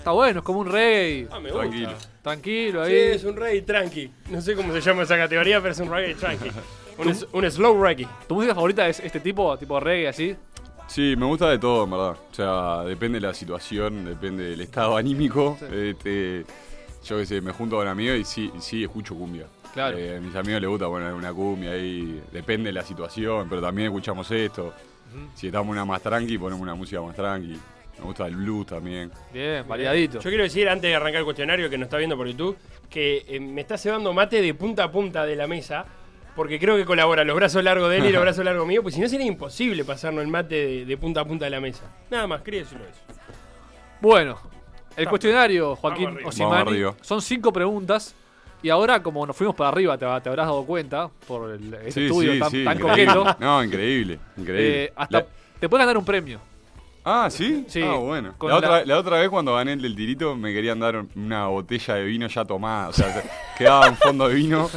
Está 0.04 0.12
bueno, 0.12 0.40
es 0.40 0.46
como 0.46 0.60
un 0.60 0.68
reggae. 0.70 1.30
Ah, 1.32 1.40
me 1.40 1.50
gusta. 1.50 1.62
Tranquilo. 1.62 1.94
Tranquilo 2.22 2.86
Sí, 2.86 2.92
ahí. 2.92 2.98
es 3.14 3.24
un 3.24 3.38
reggae 3.38 3.62
tranqui. 3.62 4.12
No 4.32 4.42
sé 4.42 4.54
cómo 4.54 4.74
se 4.74 4.82
llama 4.82 5.04
esa 5.04 5.16
categoría, 5.16 5.62
pero 5.62 5.72
es 5.72 5.80
un 5.80 5.90
reggae 5.90 6.16
tranqui. 6.16 6.52
un, 7.32 7.50
slow 7.50 7.82
reggae. 7.82 8.06
¿Tu 8.28 8.36
música 8.36 8.54
favorita 8.54 8.86
es 8.90 9.00
este 9.00 9.22
tipo, 9.22 9.58
tipo 9.58 9.80
reggae 9.80 10.10
así? 10.10 10.36
Sí, 10.88 11.16
me 11.18 11.26
gusta 11.26 11.50
de 11.50 11.58
todo, 11.58 11.86
en 11.86 11.92
verdad. 11.92 12.18
O 12.30 12.36
sea, 12.36 12.84
depende 12.84 13.22
de 13.22 13.28
la 13.28 13.34
situación, 13.34 14.04
depende 14.04 14.44
del 14.44 14.60
estado 14.60 14.98
anímico. 14.98 15.56
Sí. 15.58 15.68
Este, 15.72 16.46
yo 17.06 17.18
qué 17.20 17.26
sé, 17.26 17.40
me 17.40 17.54
junto 17.54 17.78
con 17.78 17.88
amigos 17.88 18.18
y 18.18 18.26
sí, 18.26 18.52
sí 18.60 18.84
escucho 18.84 19.16
cumbia. 19.16 19.46
Claro. 19.74 19.98
Eh, 19.98 20.18
a 20.18 20.20
mis 20.20 20.36
amigos 20.36 20.60
les 20.60 20.70
gusta 20.70 20.88
poner 20.88 21.14
una 21.14 21.32
cumbia 21.32 21.72
ahí, 21.72 22.22
depende 22.30 22.68
de 22.68 22.74
la 22.74 22.84
situación, 22.84 23.48
pero 23.48 23.62
también 23.62 23.88
escuchamos 23.88 24.30
esto. 24.32 24.74
Si 25.34 25.48
estamos 25.48 25.72
una 25.72 25.86
más 25.86 26.02
tranqui, 26.02 26.38
ponemos 26.38 26.62
una 26.62 26.76
música 26.76 27.02
más 27.02 27.16
tranqui. 27.16 27.58
Me 28.00 28.06
gusta 28.06 28.26
el 28.28 28.36
blues 28.36 28.66
también. 28.68 29.12
Bien, 29.32 29.68
variadito. 29.68 30.20
Yo 30.20 30.30
quiero 30.30 30.44
decir, 30.44 30.68
antes 30.68 30.90
de 30.90 30.96
arrancar 30.96 31.20
el 31.20 31.26
cuestionario 31.26 31.70
que 31.70 31.78
nos 31.78 31.86
está 31.88 31.98
viendo 31.98 32.18
por 32.18 32.28
YouTube, 32.28 32.58
que 32.90 33.24
eh, 33.28 33.40
me 33.40 33.62
está 33.62 33.78
cebando 33.78 34.14
mate 34.14 34.42
de 34.42 34.54
punta 34.54 34.84
a 34.86 34.92
punta 34.92 35.26
de 35.26 35.36
la 35.36 35.48
mesa, 35.48 35.86
porque 36.36 36.60
creo 36.60 36.76
que 36.76 36.86
colabora 36.86 37.24
los 37.24 37.36
brazos 37.36 37.64
largos 37.64 37.90
de 37.92 37.98
él 37.98 38.06
y 38.06 38.12
los 38.12 38.22
brazos 38.24 38.44
largos 38.44 38.66
míos, 38.68 38.82
pues 38.82 38.96
si 38.96 39.02
no 39.02 39.08
sería 39.08 39.28
imposible 39.28 39.86
pasarnos 39.86 40.24
el 40.24 40.30
mate 40.30 40.56
de, 40.56 40.86
de 40.86 40.98
punta 40.98 41.22
a 41.22 41.26
punta 41.26 41.46
de 41.46 41.52
la 41.52 41.60
mesa. 41.62 41.84
Nada 42.10 42.26
más, 42.28 42.42
quería 42.42 42.62
decirlo 42.62 42.84
eso. 42.86 43.00
Bueno, 44.02 44.38
el 44.98 45.08
cuestionario, 45.08 45.76
Joaquín 45.76 46.06
Vamos 46.06 46.18
arriba. 46.18 46.30
Osimani, 46.30 46.70
arriba. 46.72 46.96
son 47.02 47.22
cinco 47.22 47.54
preguntas. 47.54 48.16
Y 48.62 48.70
ahora, 48.70 49.04
como 49.04 49.26
nos 49.28 49.36
fuimos 49.36 49.56
para 49.56 49.70
arriba, 49.70 49.98
te, 49.98 50.06
te 50.22 50.30
habrás 50.30 50.48
dado 50.48 50.66
cuenta 50.66 51.10
por 51.28 51.52
el, 51.52 51.92
Sí, 51.92 52.06
estudio 52.06 52.34
sí, 52.34 52.40
tan, 52.40 52.50
sí, 52.52 52.64
tan 52.64 52.78
increíble. 52.80 53.14
coqueto. 53.14 53.36
No, 53.40 53.62
increíble, 53.64 54.20
increíble. 54.38 54.84
eh, 54.86 54.94
hasta 54.96 55.18
La- 55.20 55.26
te 55.60 55.68
pueden 55.70 55.86
ganar 55.86 55.98
un 55.98 56.06
premio. 56.06 56.40
Ah, 57.06 57.28
¿sí? 57.30 57.66
Sí, 57.68 57.82
Ah, 57.84 57.96
bueno. 57.96 58.34
La 58.42 58.56
otra, 58.56 58.70
la- 58.80 58.86
la 58.86 58.98
otra 59.00 59.20
vez 59.20 59.30
cuando 59.30 59.54
gané 59.56 59.74
el 59.74 59.82
del 59.82 59.96
tirito 59.96 60.36
me 60.36 60.54
querían 60.54 60.80
dar 60.80 61.04
una 61.16 61.48
botella 61.48 61.96
de 61.96 62.04
vino 62.06 62.28
ya 62.28 62.46
tomada. 62.46 62.90
O 62.90 62.94
sea, 62.94 63.24
quedaba 63.58 63.90
un 63.90 63.98
fondo 63.98 64.28
de 64.30 64.36
vino. 64.36 64.70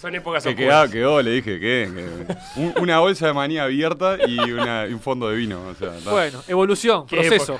Son 0.00 0.14
épocas 0.14 0.42
Se 0.42 0.50
oscuras. 0.50 0.68
quedaba, 0.68 0.88
quedó, 0.90 1.22
le 1.22 1.30
dije, 1.32 1.58
¿qué? 1.60 1.90
Que- 1.94 2.60
un- 2.60 2.74
una 2.82 2.98
bolsa 3.00 3.26
de 3.26 3.32
maní 3.32 3.58
abierta 3.58 4.16
y, 4.26 4.38
una- 4.52 4.86
y 4.86 4.92
un 4.92 5.00
fondo 5.00 5.28
de 5.28 5.36
vino. 5.36 5.60
O 5.68 5.74
sea, 5.74 5.92
ta. 6.04 6.10
Bueno, 6.10 6.42
evolución, 6.48 7.06
proceso. 7.06 7.58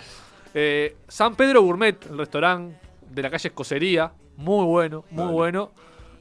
Eh, 0.54 0.96
San 1.08 1.34
Pedro 1.34 1.60
Gourmet, 1.62 1.96
el 2.10 2.16
restaurante 2.18 2.78
de 3.10 3.22
la 3.22 3.30
calle 3.30 3.48
Escocería, 3.48 4.12
muy 4.36 4.64
bueno, 4.64 5.04
muy 5.10 5.30
bueno. 5.32 5.72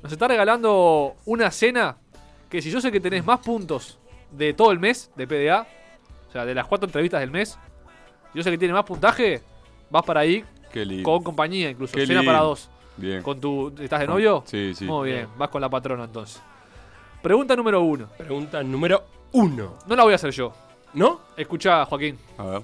Nos 0.03 0.11
está 0.11 0.27
regalando 0.27 1.15
una 1.25 1.49
cena 1.51 1.97
que 2.49 2.61
si 2.61 2.69
yo 2.69 2.79
sé 2.81 2.91
que 2.91 2.99
tenés 2.99 3.25
más 3.25 3.39
puntos 3.39 3.97
de 4.31 4.53
todo 4.53 4.71
el 4.71 4.79
mes 4.79 5.09
de 5.15 5.25
PDA, 5.27 5.65
o 6.29 6.31
sea, 6.31 6.45
de 6.45 6.53
las 6.53 6.67
cuatro 6.67 6.87
entrevistas 6.87 7.21
del 7.21 7.31
mes, 7.31 7.57
yo 8.35 8.43
sé 8.43 8.51
que 8.51 8.57
tiene 8.57 8.73
más 8.73 8.83
puntaje, 8.83 9.41
vas 9.89 10.03
para 10.03 10.19
ahí 10.19 10.43
Qué 10.71 10.85
lindo. 10.85 11.03
con 11.09 11.23
compañía 11.23 11.69
incluso, 11.69 11.93
Qué 11.95 12.05
cena 12.05 12.19
lindo. 12.19 12.31
para 12.33 12.43
dos. 12.43 12.69
Bien. 12.97 13.21
Con 13.23 13.39
tu, 13.41 13.73
¿Estás 13.79 14.01
de 14.01 14.07
novio? 14.07 14.43
Sí, 14.45 14.73
sí. 14.75 14.85
Muy 14.85 15.11
bien, 15.11 15.27
vas 15.37 15.49
con 15.49 15.61
la 15.61 15.69
patrona 15.69 16.03
entonces. 16.03 16.41
Pregunta 17.21 17.55
número 17.55 17.81
uno. 17.81 18.07
Pregunta 18.17 18.61
número 18.63 19.03
uno. 19.31 19.77
No 19.87 19.95
la 19.95 20.03
voy 20.03 20.13
a 20.13 20.15
hacer 20.15 20.31
yo. 20.31 20.53
¿No? 20.93 21.21
Escucha, 21.35 21.85
Joaquín. 21.85 22.17
A 22.37 22.43
ver. 22.43 22.61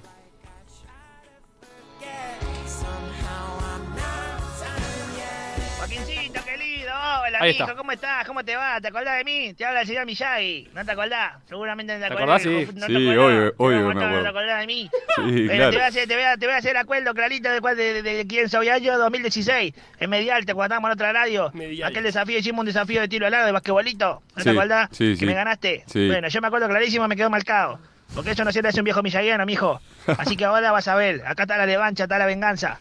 Ahí 7.42 7.52
mijo, 7.52 7.64
está. 7.64 7.76
¿cómo 7.76 7.92
estás? 7.92 8.26
¿Cómo 8.26 8.44
te 8.44 8.56
va? 8.56 8.80
¿Te 8.80 8.88
acordás 8.88 9.18
de 9.18 9.24
mí? 9.24 9.54
Te 9.54 9.64
habla 9.64 9.80
el 9.82 9.86
señor 9.86 10.06
Miyagi. 10.06 10.68
¿No 10.74 10.84
te 10.84 10.92
acordás? 10.92 11.32
Seguramente 11.48 11.92
no 11.94 12.00
te 12.00 12.06
¿Te 12.08 12.14
acordás. 12.14 12.40
acordás? 12.40 12.42
del 12.44 12.66
Sí. 12.66 12.72
¿No 12.80 12.86
Sí, 12.86 12.92
te 12.92 13.10
acordás? 13.12 13.26
obvio, 13.26 13.50
Te 13.50 13.56
obvio 13.56 13.56
voy 13.58 13.74
a 13.74 13.78
que 13.78 13.82
me 13.82 13.84
contar, 13.92 13.94
¿No 13.94 14.00
te 14.00 14.28
acuerdo. 14.28 14.28
acordás 14.28 14.60
de 14.60 14.66
mí? 14.66 14.90
Sí, 14.92 15.22
Bueno, 15.22 15.32
te, 15.32 15.42
voy 15.42 15.50
a 15.66 15.70
claro. 15.70 15.84
hacer, 15.86 16.08
te, 16.08 16.14
voy 16.14 16.24
a, 16.24 16.36
te 16.36 16.46
voy 16.46 16.54
a 16.54 16.58
hacer 16.58 16.76
acuerdo 16.76 17.14
clarito 17.14 17.50
de, 17.50 17.60
cuál- 17.60 17.76
de, 17.76 18.02
de, 18.02 18.14
de 18.14 18.26
quién 18.26 18.48
soy 18.48 18.68
yo 18.80 18.98
2016. 18.98 19.74
En 20.00 20.10
Medialte, 20.10 20.54
cuando 20.54 20.74
estábamos 20.74 20.88
en 20.88 20.92
otra 20.94 21.12
radio. 21.12 21.50
Medialte. 21.54 21.84
Aquel 21.92 22.04
desafío, 22.04 22.38
hicimos 22.38 22.60
un 22.60 22.66
desafío 22.66 23.00
de 23.00 23.08
tiro 23.08 23.26
al 23.26 23.32
lado 23.32 23.46
de 23.46 23.52
basquetbolito. 23.52 24.22
¿No 24.36 24.42
Sí, 24.42 24.44
te 24.44 24.50
acordás? 24.50 24.88
sí, 24.92 25.16
que 25.18 25.26
me 25.26 25.34
ganaste. 25.34 25.84
Sí. 25.86 26.06
Bueno, 26.08 26.28
yo 26.28 26.40
me 26.40 26.46
acuerdo 26.46 26.68
clarísimo, 26.68 27.06
me 27.08 27.16
quedó 27.16 27.30
marcado. 27.30 27.78
Porque 28.14 28.32
eso 28.32 28.44
no 28.44 28.52
se 28.52 28.60
le 28.60 28.68
hace 28.68 28.78
un 28.80 28.84
viejo 28.84 29.02
millaguiano, 29.02 29.46
mijo. 29.46 29.80
Así 30.18 30.36
que 30.36 30.44
ahora 30.44 30.70
vas 30.70 30.86
a 30.86 30.94
ver. 30.94 31.22
Acá 31.26 31.44
está 31.44 31.56
la 31.56 31.64
revancha, 31.66 32.02
está 32.04 32.18
la 32.18 32.26
venganza. 32.26 32.78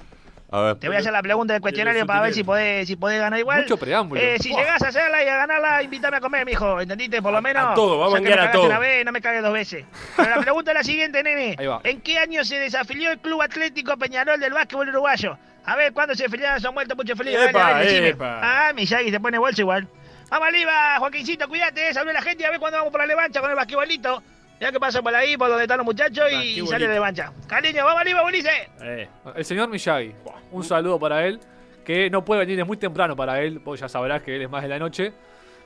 A 0.52 0.62
ver. 0.62 0.76
Te 0.76 0.88
voy 0.88 0.98
a 0.98 1.00
hacer 1.00 1.14
la 1.14 1.22
pregunta 1.22 1.54
del 1.54 1.62
cuestionario 1.62 2.06
para 2.06 2.22
ver 2.22 2.34
si 2.34 2.44
podés, 2.44 2.86
si 2.86 2.98
podés 2.98 3.22
ganar 3.22 3.40
igual. 3.40 3.62
Mucho 3.62 3.78
preámbulo. 3.78 4.20
Eh, 4.20 4.38
si 4.38 4.50
llegás 4.50 4.82
a 4.82 4.90
hacerla 4.90 5.24
y 5.24 5.28
a 5.28 5.38
ganarla, 5.38 5.82
invítame 5.82 6.18
a 6.18 6.20
comer, 6.20 6.46
mijo. 6.46 6.82
¿Entendiste? 6.82 7.22
Por 7.22 7.32
lo 7.32 7.42
menos. 7.42 7.72
a 7.72 7.74
todo, 7.74 7.98
vamos 8.00 8.16
a 8.16 8.18
enviar 8.18 8.40
a 8.40 8.52
todo. 8.52 8.66
una 8.66 8.78
vez, 8.78 9.06
no 9.06 9.14
me 9.14 9.22
cagues 9.22 9.42
dos 9.42 9.54
veces. 9.54 9.86
Pero 10.18 10.30
la 10.30 10.42
pregunta 10.42 10.72
es 10.72 10.78
la 10.78 10.84
siguiente, 10.84 11.24
nene. 11.24 11.56
Ahí 11.58 11.68
va. 11.68 11.80
¿En 11.86 12.02
qué 12.02 12.20
año 12.20 12.44
se 12.44 12.60
desafilió 12.60 13.12
el 13.12 13.20
Club 13.20 13.42
Atlético 13.42 13.96
Peñarol 13.98 14.40
del 14.42 14.52
básquetbol 14.52 14.90
uruguayo? 14.90 15.38
A 15.64 15.76
ver, 15.78 15.94
¿cuándo 15.94 16.16
se 16.16 16.26
afiliaron? 16.26 16.60
Son 16.60 16.74
muertos 16.74 16.98
mucho 16.98 17.16
feliz. 17.16 17.36
Epa, 17.36 17.60
dale, 17.60 17.86
decime. 17.86 18.08
epa. 18.10 18.40
Ah, 18.44 18.74
Miyagi 18.74 19.10
se 19.10 19.20
pone 19.22 19.38
bolso 19.38 19.62
igual. 19.62 19.88
Vamos 20.30 20.48
arriba, 20.48 20.96
Joaquincito, 20.98 21.48
cuídate, 21.48 21.90
eh, 21.90 21.94
salve 21.94 22.14
la 22.14 22.22
gente, 22.22 22.46
a 22.46 22.50
ver 22.50 22.60
cuándo 22.60 22.78
vamos 22.78 22.92
por 22.92 23.02
la 23.02 23.06
levancha 23.06 23.42
con 23.42 23.50
el 23.50 23.56
basquetbolito. 23.56 24.24
Ya 24.62 24.72
que 24.72 24.80
pasa 24.80 25.02
por 25.02 25.14
ahí, 25.14 25.36
por 25.38 25.50
donde 25.50 25.64
están 25.64 25.78
los 25.80 25.86
muchachos 25.86 26.24
y 26.32 26.66
sale 26.68 26.88
la 26.88 26.94
levancha. 26.94 27.34
Cariño, 27.48 27.84
vamos 27.84 28.00
arriba, 28.02 28.22
Bolice. 28.22 28.50
Eh, 28.82 29.10
El 29.36 29.44
señor 29.44 29.68
Miyagi. 29.70 30.14
Un 30.52 30.64
saludo 30.64 31.00
para 31.00 31.26
él. 31.26 31.40
Que 31.84 32.12
no 32.12 32.24
puede 32.24 32.42
venir, 32.42 32.60
es 32.60 32.68
muy 32.68 32.78
temprano 32.78 33.16
para 33.16 33.42
él. 33.42 33.58
Vos 33.58 33.80
ya 33.80 33.90
sabrás 33.90 34.22
que 34.22 34.36
él 34.36 34.44
es 34.44 34.50
más 34.50 34.62
de 34.62 34.70
la 34.70 34.78
noche. 34.78 35.12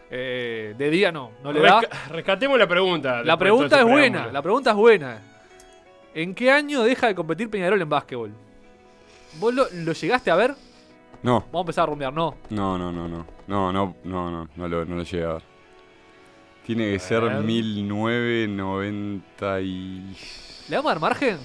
Eh, 0.09 0.73
de 0.77 0.89
día 0.89 1.11
no, 1.11 1.31
no 1.43 1.51
le 1.51 1.59
da. 1.59 1.81
resca- 1.81 2.07
rescatemos 2.09 2.57
la 2.57 2.67
pregunta. 2.67 3.21
La 3.21 3.33
de 3.33 3.37
pregunta 3.37 3.69
todo 3.69 3.79
es 3.79 3.85
buena, 3.85 4.07
preámbulo. 4.09 4.31
la 4.33 4.41
pregunta 4.41 4.69
es 4.69 4.75
buena. 4.77 5.17
¿En 6.13 6.33
qué 6.33 6.49
año 6.51 6.83
deja 6.83 7.07
de 7.07 7.15
competir 7.15 7.49
Peñarol 7.49 7.81
en 7.81 7.89
básquetbol? 7.89 8.31
¿Vos 9.39 9.53
lo, 9.53 9.65
lo 9.73 9.91
llegaste 9.91 10.31
a 10.31 10.35
ver? 10.35 10.55
No, 11.21 11.41
Vamos 11.47 11.55
a 11.55 11.59
empezar 11.61 11.83
a 11.83 11.85
rumbear, 11.87 12.13
no. 12.13 12.35
no, 12.49 12.77
no, 12.77 12.91
no, 12.93 13.07
no. 13.09 13.25
No, 13.47 13.73
no, 13.73 13.95
no, 14.05 14.31
no, 14.31 14.49
no 14.55 14.67
lo, 14.69 14.85
no 14.85 14.95
lo 14.95 15.03
llegué 15.03 15.25
a 15.25 15.33
ver. 15.33 15.41
Tiene 16.65 16.91
que 16.91 16.99
ser 16.99 17.21
ver. 17.23 17.41
1990 17.43 19.61
y... 19.61 20.15
¿Le 20.69 20.75
vamos 20.77 20.91
a 20.91 20.95
dar 20.95 21.01
margen? 21.01 21.37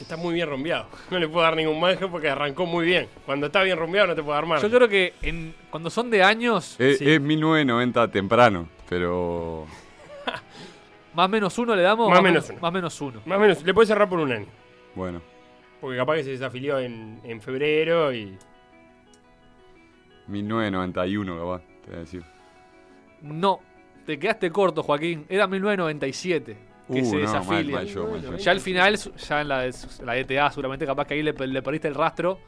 Está 0.00 0.16
muy 0.16 0.34
bien 0.34 0.48
rumbeado. 0.48 0.86
No 1.10 1.18
le 1.18 1.28
puedo 1.28 1.42
dar 1.42 1.54
ningún 1.56 1.78
margen 1.78 2.10
porque 2.10 2.28
arrancó 2.28 2.66
muy 2.66 2.84
bien. 2.86 3.08
Cuando 3.26 3.46
está 3.46 3.62
bien 3.62 3.78
rumbeado 3.78 4.08
no 4.08 4.14
te 4.16 4.22
puedo 4.22 4.34
dar 4.34 4.46
margen. 4.46 4.68
Yo 4.68 4.76
creo 4.76 4.88
que 4.88 5.14
en, 5.22 5.54
cuando 5.70 5.88
son 5.90 6.10
de 6.10 6.22
años, 6.22 6.74
Es, 6.80 6.98
Sí. 6.98 7.08
es 7.10 7.20
1990 7.20 8.10
temprano, 8.10 8.68
pero... 8.88 9.66
más 11.14 11.30
menos 11.30 11.56
uno 11.58 11.76
le 11.76 11.82
damos. 11.82 12.10
Más 12.10 12.22
menos 12.22 12.50
uno. 12.50 12.58
Más 12.60 12.72
menos 12.72 13.00
uno. 13.00 13.20
Más 13.24 13.38
o 13.38 13.40
menos, 13.40 13.62
le 13.62 13.74
puedes 13.74 13.88
cerrar 13.88 14.08
por 14.08 14.18
un 14.18 14.32
año. 14.32 14.46
Bueno, 14.94 15.20
Porque 15.80 15.96
capaz 15.96 16.16
que 16.16 16.24
se 16.24 16.30
desafilió 16.30 16.78
en, 16.80 17.20
en 17.22 17.40
febrero 17.40 18.12
y. 18.12 18.36
1991 20.26 21.38
capaz, 21.38 21.62
te 21.84 21.90
voy 21.90 21.96
a 21.96 22.00
decir. 22.00 22.24
No, 23.22 23.60
te 24.06 24.18
quedaste 24.18 24.50
corto, 24.50 24.82
Joaquín. 24.82 25.26
Era 25.28 25.46
1997 25.46 26.56
que 26.92 27.02
Uh, 27.02 27.04
se 27.04 27.14
no, 27.16 27.20
desafilia. 27.20 27.76
mal, 27.76 27.84
mal 27.84 27.86
yo, 27.86 28.06
mal 28.08 28.20
yo. 28.22 28.36
Ya 28.36 28.50
al 28.50 28.60
final, 28.60 28.96
ya 28.96 29.40
en 29.42 29.48
la, 29.48 29.60
de- 29.60 29.74
la 30.04 30.16
ETA, 30.16 30.50
seguramente 30.50 30.84
capaz 30.86 31.06
que 31.06 31.14
ahí 31.14 31.22
le, 31.22 31.32
le 31.32 31.62
perdiste 31.62 31.86
el 31.88 31.94
rastro, 31.94 32.38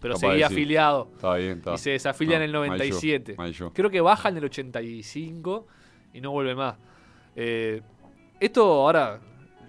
pero 0.00 0.14
Capaz 0.14 0.28
seguía 0.30 0.48
sí. 0.48 0.54
afiliado. 0.54 1.08
Está 1.14 1.34
bien, 1.36 1.58
está. 1.58 1.74
Y 1.74 1.78
se 1.78 1.90
desafilia 1.90 2.38
No, 2.38 2.44
en 2.44 2.50
el 2.50 2.52
mal 2.56 2.62
yo, 2.62 2.74
97. 2.74 3.34
mal 3.38 3.52
yo. 3.52 3.72
Creo 3.72 3.90
que 3.90 4.00
baja 4.00 4.28
en 4.30 4.36
el 4.38 4.44
85 4.46 5.66
y 6.12 6.20
no 6.20 6.32
vuelve 6.32 6.54
más. 6.56 6.74
Eh, 7.36 7.80
esto 8.40 8.64
ahora 8.64 9.20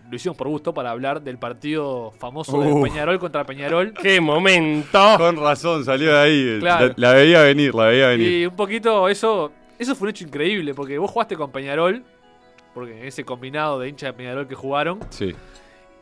lo 0.10 0.16
hicimos 0.16 0.38
por 0.38 0.48
gusto 0.48 0.74
para 0.74 0.92
hablar 0.92 1.22
del 1.22 1.38
partido 1.38 2.12
famoso 2.20 2.60
de 2.62 2.72
Uh. 2.72 2.82
Peñarol 2.84 3.20
contra 3.20 3.44
Peñarol. 3.46 3.94
¡Qué 4.02 4.20
momento! 4.22 5.00
Con 5.18 5.38
razón, 5.38 5.86
salió 5.86 6.14
de 6.14 6.20
ahí. 6.20 6.58
Claro. 6.60 6.88
La, 6.98 7.10
la 7.10 7.14
veía 7.14 7.42
venir, 7.44 7.74
la 7.76 7.86
veía 7.86 8.08
venir. 8.08 8.32
Y 8.42 8.46
un 8.48 8.56
poquito 8.56 9.08
eso, 9.08 9.52
eso 9.80 9.96
fue 9.96 10.06
un 10.08 10.10
hecho 10.12 10.26
increíble, 10.26 10.74
porque 10.74 10.98
vos 10.98 11.12
jugaste 11.12 11.36
con 11.36 11.52
Peñarol, 11.52 12.04
porque 12.74 13.00
en 13.00 13.06
ese 13.06 13.24
combinado 13.24 13.80
de 13.80 13.90
hinchas 13.90 14.10
de 14.10 14.14
Peñarol 14.14 14.48
que 14.48 14.56
jugaron, 14.56 15.00
Sí, 15.10 15.34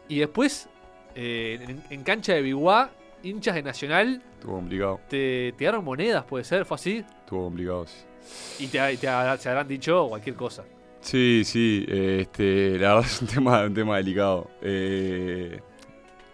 y 0.08 0.20
después 0.20 0.68
eh, 1.16 1.60
en, 1.68 1.84
en 1.90 2.04
cancha 2.04 2.34
de 2.34 2.42
Biguá, 2.42 2.92
hinchas 3.24 3.56
de 3.56 3.64
Nacional, 3.64 4.22
estuvo 4.34 4.56
complicado. 4.56 5.00
te, 5.10 5.52
te 5.54 5.58
dieron 5.60 5.84
monedas, 5.84 6.24
puede 6.26 6.44
ser, 6.44 6.66
fue 6.66 6.76
así, 6.76 7.06
Estuvo 7.20 7.44
complicado, 7.46 7.86
sí. 7.88 8.64
y 8.66 8.68
te, 8.68 8.80
te, 8.80 8.98
te 8.98 9.08
habrán 9.08 9.68
dicho 9.68 10.08
cualquier 10.10 10.36
cosa. 10.36 10.64
Sí, 11.02 11.44
sí, 11.46 11.86
eh, 11.90 12.20
este, 12.22 12.80
la 12.80 12.96
verdad 12.96 13.06
es 13.12 13.22
un 13.22 13.28
tema, 13.28 13.64
un 13.66 13.74
tema 13.74 13.98
delicado. 13.98 14.50
Eh, 14.62 15.60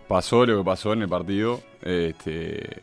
pasó 0.07 0.45
lo 0.45 0.59
que 0.59 0.63
pasó 0.63 0.93
en 0.93 1.01
el 1.01 1.09
partido. 1.09 1.59
Este, 1.81 2.79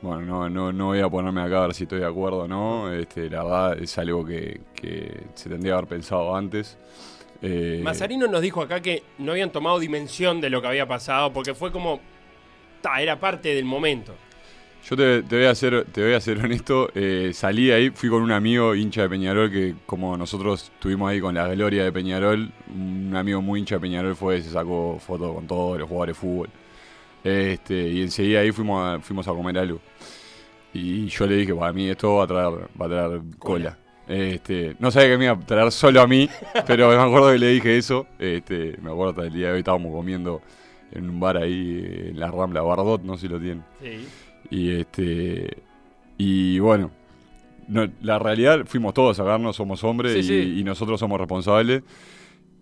bueno, 0.00 0.22
no, 0.22 0.48
no, 0.48 0.72
no 0.72 0.86
voy 0.86 1.00
a 1.00 1.08
ponerme 1.08 1.42
acá 1.42 1.58
a 1.58 1.66
ver 1.66 1.74
si 1.74 1.84
estoy 1.84 2.00
de 2.00 2.06
acuerdo 2.06 2.40
o 2.40 2.48
no. 2.48 2.92
Este, 2.92 3.28
la 3.28 3.42
verdad 3.42 3.78
es 3.82 3.98
algo 3.98 4.24
que, 4.24 4.60
que 4.74 5.24
se 5.34 5.48
tendría 5.48 5.72
que 5.72 5.78
haber 5.78 5.88
pensado 5.88 6.36
antes. 6.36 6.78
Eh, 7.42 7.80
Mazarino 7.82 8.26
nos 8.26 8.42
dijo 8.42 8.62
acá 8.62 8.80
que 8.80 9.02
no 9.18 9.32
habían 9.32 9.50
tomado 9.50 9.78
dimensión 9.78 10.40
de 10.40 10.50
lo 10.50 10.60
que 10.60 10.68
había 10.68 10.86
pasado 10.86 11.32
porque 11.32 11.54
fue 11.54 11.72
como. 11.72 12.00
Ta, 12.80 13.00
era 13.02 13.18
parte 13.18 13.54
del 13.54 13.64
momento. 13.64 14.14
Yo 14.88 14.96
te, 14.96 15.22
te 15.24 15.36
voy 15.36 15.46
a 15.46 15.54
ser, 15.54 15.84
te 15.86 16.02
voy 16.02 16.14
a 16.14 16.20
ser 16.20 16.38
honesto, 16.44 16.90
eh, 16.94 17.32
salí 17.34 17.66
de 17.66 17.74
ahí, 17.74 17.90
fui 17.90 18.08
con 18.08 18.22
un 18.22 18.30
amigo 18.30 18.74
hincha 18.74 19.02
de 19.02 19.08
Peñarol 19.08 19.50
que 19.50 19.74
como 19.84 20.16
nosotros 20.16 20.70
estuvimos 20.74 21.10
ahí 21.10 21.20
con 21.20 21.34
la 21.34 21.48
gloria 21.48 21.84
de 21.84 21.92
Peñarol, 21.92 22.52
un 22.72 23.14
amigo 23.16 23.42
muy 23.42 23.60
hincha 23.60 23.74
de 23.76 23.80
Peñarol 23.80 24.14
fue, 24.14 24.40
se 24.40 24.50
sacó 24.50 24.98
fotos 25.00 25.34
con 25.34 25.46
todos 25.46 25.78
los 25.78 25.88
jugadores 25.88 26.16
de 26.16 26.20
fútbol. 26.20 26.48
Este, 27.24 27.88
y 27.88 28.02
enseguida 28.02 28.40
ahí 28.40 28.52
fuimos 28.52 28.84
a, 28.86 29.00
fuimos 29.00 29.26
a 29.28 29.32
comer 29.32 29.58
algo. 29.58 29.80
Y 30.72 31.06
yo 31.06 31.26
le 31.26 31.36
dije, 31.36 31.54
para 31.54 31.72
mí 31.72 31.88
esto 31.88 32.16
va 32.16 32.24
a 32.24 32.26
traer, 32.26 32.52
va 32.80 32.86
a 32.86 32.88
traer 32.88 33.20
cola. 33.38 33.78
Este, 34.06 34.74
no 34.78 34.90
sabía 34.90 35.08
que 35.10 35.18
me 35.18 35.24
iba 35.24 35.34
a 35.34 35.40
traer 35.40 35.70
solo 35.70 36.00
a 36.00 36.06
mí, 36.06 36.28
pero 36.66 36.88
me 36.88 36.96
acuerdo 36.96 37.32
que 37.32 37.38
le 37.38 37.48
dije 37.48 37.76
eso. 37.76 38.06
Este, 38.18 38.76
me 38.80 38.90
acuerdo 38.90 39.10
hasta 39.10 39.22
el 39.26 39.32
día 39.32 39.48
de 39.48 39.52
hoy 39.54 39.58
estábamos 39.58 39.92
comiendo 39.92 40.40
en 40.92 41.10
un 41.10 41.20
bar 41.20 41.36
ahí 41.36 41.80
eh, 41.84 42.08
en 42.10 42.20
la 42.20 42.30
Rambla, 42.30 42.62
Bardot, 42.62 43.02
no 43.02 43.16
sé 43.16 43.22
si 43.22 43.28
lo 43.28 43.38
tienen. 43.38 43.64
Sí. 43.82 44.06
Y 44.50 44.70
este. 44.72 45.58
Y 46.16 46.58
bueno. 46.58 46.90
no, 47.68 47.86
la 48.00 48.18
realidad, 48.18 48.60
fuimos 48.66 48.94
todos 48.94 49.18
a 49.18 49.22
sacarnos, 49.22 49.56
somos 49.56 49.84
hombres 49.84 50.12
Sí, 50.12 50.18
y, 50.20 50.22
sí. 50.22 50.60
y 50.60 50.64
nosotros 50.64 50.98
somos 50.98 51.18
responsables. 51.18 51.82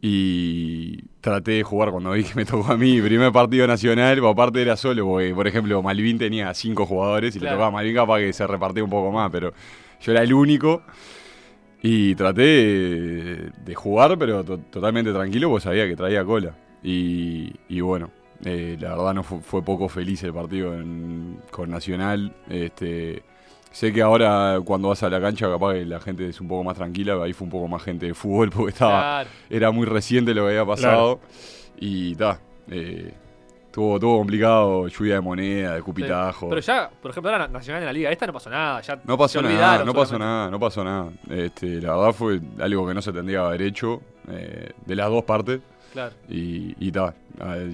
Y 0.02 1.02
traté 1.20 1.52
de 1.52 1.62
jugar 1.62 1.90
cuando 1.90 2.12
vi 2.12 2.22
que 2.24 2.34
me 2.34 2.44
tocó 2.44 2.72
a 2.72 2.76
mí, 2.76 3.00
primer 3.00 3.32
partido 3.32 3.66
nacional, 3.66 4.24
aparte 4.26 4.62
era 4.62 4.76
solo, 4.76 5.04
porque 5.06 5.34
por 5.34 5.46
ejemplo 5.48 5.82
Malvin 5.82 6.18
tenía 6.18 6.52
cinco 6.54 6.86
jugadores 6.86 7.34
y 7.34 7.38
Claro. 7.40 7.54
le 7.54 7.56
tocaba 7.56 7.68
a 7.68 7.70
Malvin 7.72 7.94
capaz 7.94 8.18
que 8.18 8.32
se 8.32 8.46
repartía 8.46 8.84
un 8.84 8.90
poco 8.90 9.10
más, 9.10 9.30
pero 9.30 9.52
yo 10.00 10.12
era 10.12 10.22
el 10.22 10.32
único. 10.32 10.82
Y 11.82 12.14
traté 12.14 12.42
de, 12.42 13.50
de 13.64 13.74
jugar, 13.74 14.16
pero 14.18 14.42
to- 14.44 14.58
totalmente 14.58 15.12
tranquilo, 15.12 15.48
porque 15.50 15.64
sabía 15.64 15.86
que 15.86 15.94
traía 15.94 16.24
cola. 16.24 16.56
Y, 16.82 17.52
y 17.68 17.80
bueno, 17.80 18.10
eh, 18.44 18.76
la 18.80 18.90
verdad 18.96 19.14
no 19.14 19.22
fu- 19.22 19.40
fue, 19.40 19.62
poco 19.62 19.88
feliz 19.88 20.22
el 20.24 20.32
partido 20.32 20.74
en- 20.74 21.38
con 21.50 21.70
Nacional. 21.70 22.34
Este, 22.48 23.22
sé 23.76 23.92
que 23.92 24.00
ahora 24.00 24.58
cuando 24.64 24.88
vas 24.88 25.02
a 25.02 25.10
la 25.10 25.20
cancha 25.20 25.50
capaz 25.50 25.74
que 25.74 25.84
la 25.84 26.00
gente 26.00 26.26
es 26.26 26.40
un 26.40 26.48
poco 26.48 26.64
más 26.64 26.76
tranquila, 26.76 27.22
ahí 27.22 27.34
fue 27.34 27.44
un 27.44 27.50
poco 27.50 27.68
más 27.68 27.82
gente 27.82 28.06
de 28.06 28.14
fútbol 28.14 28.48
porque 28.54 28.70
estaba, 28.70 29.00
Claro. 29.00 29.30
era 29.50 29.70
muy 29.70 29.84
reciente 29.84 30.32
lo 30.32 30.44
que 30.44 30.48
había 30.48 30.64
pasado. 30.64 31.20
Y 31.78 32.14
ta, 32.14 32.40
eh, 32.70 33.12
estuvo, 33.66 33.96
estuvo 33.96 34.16
complicado, 34.16 34.88
lluvia 34.88 35.16
de 35.16 35.20
moneda, 35.20 35.74
de 35.74 35.82
cupitajo. 35.82 36.48
Pero 36.48 36.60
ya, 36.62 36.88
por 37.02 37.10
ejemplo, 37.10 37.30
ahora 37.30 37.48
Nacional 37.48 37.82
en 37.82 37.86
la 37.86 37.92
liga 37.92 38.10
esta 38.10 38.26
no 38.26 38.32
pasó 38.32 38.48
nada. 38.48 38.80
Ya 38.80 38.98
No 39.04 39.18
pasó 39.18 39.42
nada, 39.42 39.84
no 39.84 39.92
pasó 39.92 40.18
nada, 40.18 40.50
no 40.50 40.58
pasó 40.58 40.82
nada. 40.82 41.10
Este, 41.28 41.78
la 41.82 41.94
verdad 41.96 42.12
fue 42.14 42.40
algo 42.58 42.88
que 42.88 42.94
no 42.94 43.02
se 43.02 43.12
tendría 43.12 43.40
que 43.40 43.44
haber 43.44 43.60
hecho 43.60 44.00
eh, 44.30 44.70
de 44.86 44.96
las 44.96 45.10
dos 45.10 45.24
partes. 45.24 45.60
Claro. 45.96 46.14
Y, 46.28 46.74
y 46.78 46.92
ta, 46.92 47.14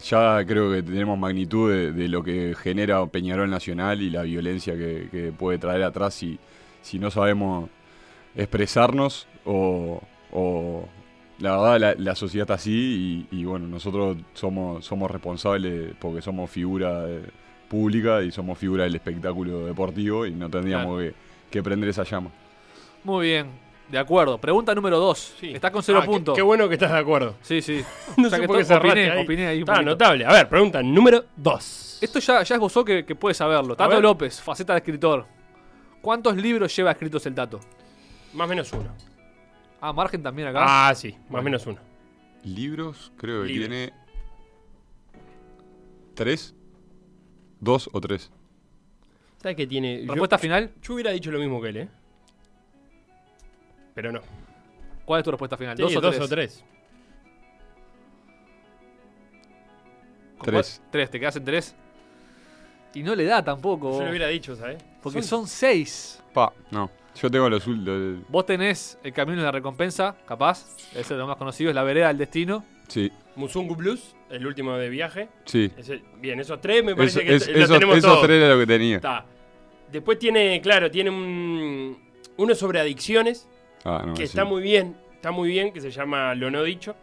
ya 0.05 0.45
creo 0.47 0.71
que 0.71 0.81
tenemos 0.85 1.19
magnitud 1.19 1.73
de, 1.73 1.91
de 1.93 2.07
lo 2.07 2.23
que 2.23 2.55
genera 2.57 3.05
Peñarol 3.07 3.51
Nacional 3.51 4.01
y 4.01 4.11
la 4.11 4.23
violencia 4.23 4.75
que, 4.77 5.09
que 5.11 5.33
puede 5.33 5.59
traer 5.59 5.83
atrás 5.83 6.15
si, 6.15 6.39
si 6.83 7.01
no 7.01 7.11
sabemos 7.11 7.69
expresarnos 8.37 9.27
o, 9.45 10.01
o- 10.31 10.89
la 11.41 11.57
verdad 11.57 11.81
la, 11.81 11.95
la 11.97 12.15
sociedad 12.15 12.45
está 12.45 12.55
así 12.55 13.27
y, 13.33 13.41
y 13.41 13.45
bueno, 13.45 13.67
nosotros 13.67 14.17
somos, 14.35 14.85
somos 14.85 15.11
responsables 15.11 15.93
porque 15.99 16.23
somos 16.23 16.49
figura 16.49 17.05
eh, 17.09 17.23
pública 17.69 18.23
y 18.23 18.31
somos 18.31 18.57
figura 18.57 18.85
del 18.85 18.95
espectáculo 18.95 19.67
deportivo 19.67 20.27
y 20.27 20.31
no 20.31 20.49
tendríamos 20.49 21.01
que, 21.01 21.15
que 21.51 21.61
prender 21.61 21.89
esa 21.89 22.05
llama. 22.05 22.31
Muy 23.03 23.27
bien. 23.27 23.49
De 23.93 23.99
acuerdo. 23.99 24.39
Pregunta 24.39 24.75
número 24.75 24.99
2. 24.99 25.35
Sí. 25.39 25.51
Estás 25.53 25.71
con 25.71 25.83
cero 25.83 26.01
Ah, 26.03 26.07
puntos. 26.07 26.35
Qué, 26.35 26.41
bueno 26.41 26.67
que 26.67 26.77
estás 26.77 26.91
de 26.91 26.97
acuerdo. 26.99 27.35
Sí, 27.43 27.61
sí. 27.61 27.85
No 28.17 28.31
sé 28.31 28.41
que 28.41 28.47
por 28.47 28.65
qué 28.67 28.75
opiné, 28.75 29.11
ahí. 29.11 29.23
opiné 29.23 29.47
ahí 29.47 29.57
un 29.63 29.69
Está 29.69 29.83
notable. 29.83 30.25
A 30.25 30.33
ver, 30.33 30.49
pregunta 30.49 30.83
número 30.83 31.27
2. 31.37 31.99
Esto 32.01 32.19
ya, 32.19 32.43
ya 32.43 32.55
esbozó 32.55 32.87
que, 32.87 33.05
que 33.05 33.15
puede 33.15 33.35
saberlo. 33.35 33.77
Tato. 33.77 34.01
López, 34.01 34.41
faceta 34.41 34.73
de 34.73 34.79
escritor. 34.79 35.27
¿Cuántos 36.01 36.35
libros 36.39 36.75
lleva 36.75 36.91
escritos 36.91 37.27
el 37.27 37.35
Tato? 37.35 37.61
Más 38.33 38.47
o 38.47 38.49
menos 38.49 38.73
uno. 38.73 38.91
Ah, 39.79 39.93
margen 39.93 40.23
también 40.23 40.49
acá. 40.49 40.89
Ah, 40.89 40.95
sí, 40.95 41.15
más 41.29 41.41
o 41.41 41.45
menos 41.45 41.67
uno. 41.67 41.79
Libros, 42.45 43.13
creo 43.19 43.43
que 43.43 43.49
Libros. 43.49 43.69
tiene 43.69 43.93
tres, 46.15 46.55
dos 47.61 47.91
o 47.93 48.01
tres. 48.01 48.31
¿Sabes 49.43 49.55
qué 49.57 49.67
tiene? 49.67 50.01
Yo- 50.07 50.13
Respuesta 50.13 50.39
final. 50.39 50.71
Yo 50.81 50.95
hubiera 50.95 51.11
dicho 51.11 51.31
lo 51.31 51.39
mismo 51.39 51.61
que 51.61 51.69
él, 51.69 51.77
¿eh? 51.77 51.89
Pero 53.95 54.13
no. 54.13 54.21
¿Cuál 55.05 55.21
es 55.21 55.25
tu 55.25 55.31
respuesta 55.31 55.57
final? 55.57 55.77
Sí, 55.77 55.83
¿Dos, 55.83 55.97
o, 55.97 56.01
dos 56.01 56.15
tres? 56.15 56.25
o 56.25 56.29
tres. 56.29 56.65
¿Con 60.39 60.47
Tres. 60.47 60.79
cuál? 60.81 60.91
Tres, 60.91 61.11
¿te 61.11 61.21
quedas 61.21 61.37
en 61.37 61.45
tres? 61.45 61.75
Y 62.95 63.03
no 63.03 63.15
le 63.15 63.25
da 63.25 63.43
tampoco. 63.43 63.93
Yo 63.99 64.05
lo 64.05 64.11
hubiera 64.11 64.27
dicho, 64.29 64.55
¿sabes? 64.57 64.83
Porque 65.03 65.23
son 65.23 65.47
seis. 65.47 66.23
Pa, 66.33 66.53
no. 66.71 66.91
Yo 67.21 67.31
tengo 67.31 67.49
los 67.49 67.67
últimos. 67.67 68.27
Vos 68.29 68.47
tenés 68.47 68.99
el 69.03 69.13
camino 69.13 69.39
de 69.39 69.45
la 69.45 69.53
recompensa, 69.53 70.17
capaz. 70.27 70.67
Ese 70.93 71.01
es 71.01 71.11
lo 71.13 71.27
más 71.27 71.37
conocido, 71.37 71.71
es 71.71 71.75
la 71.75 71.83
vereda 71.83 72.09
del 72.09 72.19
destino. 72.19 72.65
Sí, 72.89 73.11
Musungu 73.37 73.75
Blues, 73.77 74.15
el 74.31 74.47
último 74.47 74.75
de 74.77 74.89
viaje. 74.89 75.29
sí. 75.45 75.71
Ese- 75.77 76.03
bien, 76.19 76.41
esos 76.41 76.61
tres 76.61 76.83
me 76.85 76.93
Es- 76.93 76.97
parece 76.97 77.25
que 77.25 77.35
es- 77.37 77.49
lo 77.49 77.67
tenemos 77.69 77.99
esos 77.99 78.11
todos. 78.13 78.27
tres 78.27 78.43
era 78.43 78.55
lo 78.55 78.61
que 78.61 78.67
tenía. 78.67 78.97
Está. 78.97 79.25
Después 79.91 80.19
tiene, 80.19 80.61
claro, 80.63 80.91
tiene 80.91 81.11
un, 81.11 81.99
uno 82.39 82.55
sobre 82.55 82.81
adicciones, 82.81 83.47
Ah, 83.85 84.03
no, 84.07 84.15
que 84.15 84.25
está 84.25 84.45
muy 84.45 84.63
bien, 84.63 84.97
está 85.15 85.31
muy 85.31 85.49
bien, 85.49 85.73
que 85.73 85.81
se 85.81 85.91
llama 85.91 86.35
Lo 86.35 86.51
No 86.51 86.63
Dicho. 86.63 86.95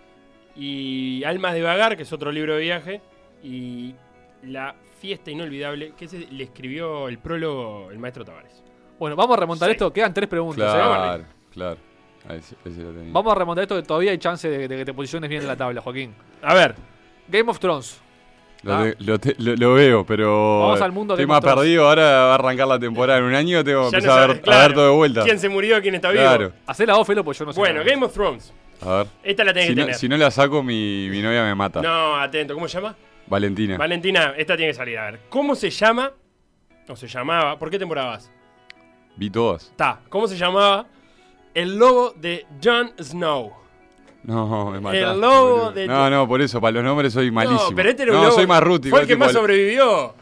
Y 0.55 1.23
Almas 1.23 1.53
de 1.53 1.61
Vagar, 1.61 1.95
que 1.95 2.03
es 2.03 2.13
otro 2.13 2.31
libro 2.31 2.55
de 2.55 2.61
viaje. 2.61 3.01
Y 3.43 3.95
La 4.43 4.75
Fiesta 4.99 5.31
Inolvidable, 5.31 5.93
que 5.97 6.05
ese 6.05 6.27
le 6.31 6.43
escribió 6.43 7.07
el 7.07 7.19
prólogo 7.19 7.89
el 7.91 7.99
maestro 7.99 8.25
Tavares. 8.25 8.63
Bueno, 8.97 9.15
vamos 9.15 9.37
a 9.37 9.39
remontar 9.39 9.69
Sí. 9.69 9.73
esto. 9.73 9.93
Quedan 9.93 10.13
tres 10.13 10.27
preguntas. 10.27 10.73
¿eh? 10.73 10.77
Claro, 10.77 11.23
claro. 11.53 11.77
Ah, 12.27 12.35
ese, 12.35 12.55
ese 12.65 12.81
lo 12.83 12.91
tenía. 12.91 13.13
Vamos 13.13 13.31
a 13.31 13.35
remontar 13.35 13.61
esto 13.63 13.75
que 13.77 13.83
todavía 13.83 14.11
hay 14.11 14.17
chance 14.17 14.49
de, 14.49 14.67
de 14.67 14.77
que 14.77 14.85
te 14.85 14.93
posiciones 14.93 15.29
bien 15.29 15.41
en 15.41 15.47
la 15.47 15.55
tabla, 15.55 15.79
Joaquín. 15.81 16.13
A 16.41 16.53
ver, 16.53 16.75
Game 17.29 17.49
of 17.49 17.59
Thrones. 17.59 18.01
Lo, 18.63 18.73
Ah. 18.75 18.83
te- 18.83 18.95
lo 19.03 19.19
te- 19.19 19.35
lo- 19.39 19.55
lo 19.55 19.73
veo, 19.73 20.05
pero. 20.05 20.59
Vamos 20.61 20.81
al 20.81 20.91
mundo 20.91 21.13
Estoy 21.13 21.25
Game 21.25 21.37
of 21.37 21.43
más 21.45 21.55
perdido. 21.55 21.87
Ahora 21.87 22.03
va 22.03 22.31
a 22.31 22.35
arrancar 22.35 22.67
la 22.67 22.77
temporada 22.79 23.19
en 23.19 23.25
un 23.25 23.33
año. 23.33 23.63
Tengo 23.63 23.89
que 23.89 23.97
empezar 23.97 24.07
no 24.17 24.23
a, 24.23 24.27
ver, 24.27 24.37
a 24.37 24.41
claro, 24.41 24.61
ver 24.67 24.73
todo 24.73 24.85
de 24.89 24.95
vuelta. 24.95 25.23
¿Quién 25.23 25.39
se 25.39 25.47
murió? 25.49 25.81
¿Quién 25.81 25.95
está 25.95 26.09
vivo? 26.11 26.23
Claro. 26.23 26.51
Hacé 26.67 26.85
la 26.85 26.95
voz, 26.95 27.07
Felo, 27.07 27.23
pues 27.23 27.37
yo 27.39 27.45
no 27.45 27.53
sé. 27.53 27.59
Bueno, 27.59 27.79
nada. 27.79 27.89
Game 27.89 28.05
of 28.05 28.13
Thrones. 28.13 28.53
A 28.81 28.89
ver. 28.97 29.07
Esta 29.23 29.43
la 29.45 29.53
tenés 29.53 29.67
Si 29.69 29.73
que 29.75 29.79
no, 29.79 29.85
tener. 29.85 29.95
si 29.99 30.09
no 30.09 30.17
la 30.17 30.31
saco, 30.31 30.61
mi, 30.61 31.07
mi 31.09 31.21
novia 31.21 31.43
me 31.43 31.55
mata. 31.55 31.81
No, 31.81 32.15
atento, 32.17 32.53
¿cómo 32.53 32.67
se 32.67 32.77
llama? 32.81 32.95
Valentina. 33.27 33.77
Valentina, 33.77 34.33
esta 34.37 34.57
tiene 34.57 34.71
que 34.71 34.77
salir. 34.77 34.97
A 34.97 35.05
ver, 35.11 35.19
¿cómo 35.29 35.55
se 35.55 35.69
llama? 35.69 36.11
O 36.87 36.95
se 36.95 37.07
llamaba, 37.07 37.57
¿por 37.59 37.69
qué 37.69 37.77
temporada 37.79 38.07
vas? 38.09 38.31
Vi 39.15 39.29
todas. 39.29 39.63
Está, 39.69 39.99
¿cómo 40.09 40.27
se 40.27 40.35
llamaba? 40.35 40.85
El 41.53 41.77
lobo 41.77 42.13
de 42.15 42.45
Jon 42.63 42.91
Snow. 43.01 43.53
No, 44.23 44.71
me 44.71 44.79
mataste. 44.79 45.01
El 45.11 45.21
lobo 45.21 45.71
de- 45.71 45.87
No, 45.87 46.09
no, 46.09 46.27
por 46.27 46.41
eso, 46.41 46.59
para 46.61 46.71
los 46.73 46.83
nombres 46.83 47.13
soy 47.13 47.31
malísimo. 47.31 47.69
No, 47.69 47.75
pero 47.75 47.89
este 47.89 48.03
era 48.03 48.11
un 48.11 48.17
No, 48.17 48.23
lobo. 48.25 48.35
soy 48.35 48.47
más 48.47 48.61
rústico. 48.61 48.95
Fue 48.95 49.01
el 49.01 49.07
que 49.07 49.15
más 49.15 49.31
sobrevivió. 49.31 50.13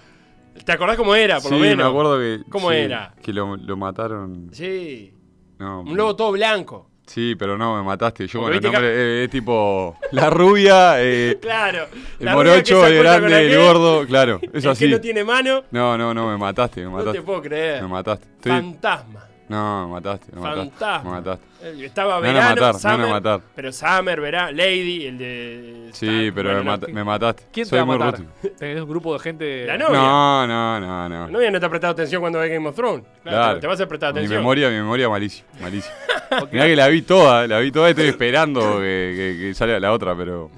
¿Te 0.65 0.71
acordás 0.71 0.97
cómo 0.97 1.15
era, 1.15 1.35
por 1.39 1.49
sí, 1.49 1.55
lo 1.55 1.59
menos? 1.59 1.77
me 1.77 1.83
acuerdo 1.89 2.17
que. 2.19 2.39
¿Cómo 2.49 2.71
sí, 2.71 2.77
era? 2.77 3.13
Que 3.21 3.31
lo, 3.33 3.55
lo 3.57 3.77
mataron. 3.77 4.49
Sí. 4.51 5.13
No, 5.59 5.81
Un 5.81 5.95
lobo 5.97 6.15
todo 6.15 6.31
blanco. 6.33 6.89
Sí, 7.05 7.35
pero 7.39 7.57
no, 7.57 7.77
me 7.77 7.83
mataste. 7.83 8.27
Yo 8.27 8.41
con 8.41 8.51
que- 8.51 8.59
nombres. 8.59 8.83
eh, 8.83 9.23
es 9.25 9.29
tipo. 9.29 9.95
La 10.11 10.29
rubia, 10.29 10.95
eh, 11.01 11.37
Claro. 11.41 11.87
el 12.19 12.25
La 12.25 12.33
morocho, 12.33 12.85
el 12.85 12.97
grande, 13.01 13.47
el 13.53 13.57
gordo. 13.61 14.05
Claro, 14.05 14.39
El 14.43 14.49
eso 14.53 14.67
que 14.69 14.69
así. 14.73 14.87
no 14.89 14.99
tiene 14.99 15.23
mano. 15.23 15.63
No, 15.71 15.97
no, 15.97 16.13
no, 16.13 16.27
me 16.29 16.37
mataste, 16.37 16.81
me 16.81 16.87
No 16.87 16.91
mataste. 16.97 17.19
te 17.19 17.23
puedo 17.25 17.41
creer. 17.41 17.81
Me 17.81 17.87
mataste. 17.87 18.27
Estoy- 18.27 18.51
Fantasma. 18.51 19.23
No, 19.49 19.87
me 19.87 19.93
mataste, 19.93 20.27
me 20.35 20.41
mataste. 20.41 20.69
Fantasma. 20.71 21.09
Me 21.09 21.15
mataste. 21.17 21.45
Eh, 21.63 21.85
Estaba 21.85 22.19
Me 22.19 22.27
van 22.27 22.35
a 22.35 22.39
verano, 22.39 22.49
matar, 22.49 22.59
me 22.59 22.71
van 22.71 22.75
a 22.75 22.79
Summer, 22.79 23.09
matar. 23.09 23.41
Pero 23.55 23.71
Summer, 23.71 24.21
verano, 24.21 24.51
Lady, 24.51 25.05
el 25.07 25.17
de... 25.17 25.89
Sí, 25.93 26.31
pero 26.35 26.49
bueno, 26.49 26.59
me, 26.59 26.65
no, 26.65 26.71
mata- 26.71 26.87
me 26.91 27.03
mataste. 27.03 27.43
¿Quién 27.51 27.65
te 27.65 27.69
Soy 27.69 27.77
va 27.79 27.83
a 27.83 27.97
matar? 27.97 28.21
Tenés 28.59 28.81
un 28.81 28.89
grupo 28.89 29.13
de 29.13 29.19
gente. 29.19 29.65
La 29.65 29.77
novia. 29.77 29.97
No, 29.99 30.47
no, 30.47 30.79
no, 30.81 31.09
no. 31.09 31.25
La 31.27 31.31
novia 31.31 31.49
no 31.51 31.59
te 31.59 31.65
ha 31.65 31.69
prestado 31.69 31.93
atención 31.93 32.21
cuando 32.21 32.39
ve 32.39 32.49
Game 32.49 32.67
of 32.67 32.75
Thrones. 32.75 33.05
Claro, 33.23 33.37
Claro. 33.37 33.53
te- 33.55 33.61
Te 33.61 33.67
vas 33.67 33.81
a 33.81 33.87
prestar 33.87 34.13
Mi 34.13 34.19
atención. 34.19 34.39
memoria, 34.41 34.69
mi 34.69 34.75
memoria 34.75 35.07
malísima, 35.09 35.47
malísima. 35.61 35.95
Mirá 36.51 36.65
que 36.65 36.75
la 36.75 36.87
vi 36.89 37.01
toda, 37.03 37.47
la 37.47 37.59
vi 37.59 37.71
toda 37.71 37.87
y 37.87 37.91
estoy 37.91 38.07
esperando 38.07 38.79
que, 38.79 39.13
que- 39.39 39.45
que 39.47 39.53
salga 39.53 39.79
la 39.79 39.93
otra, 39.93 40.13
pero 40.15 40.51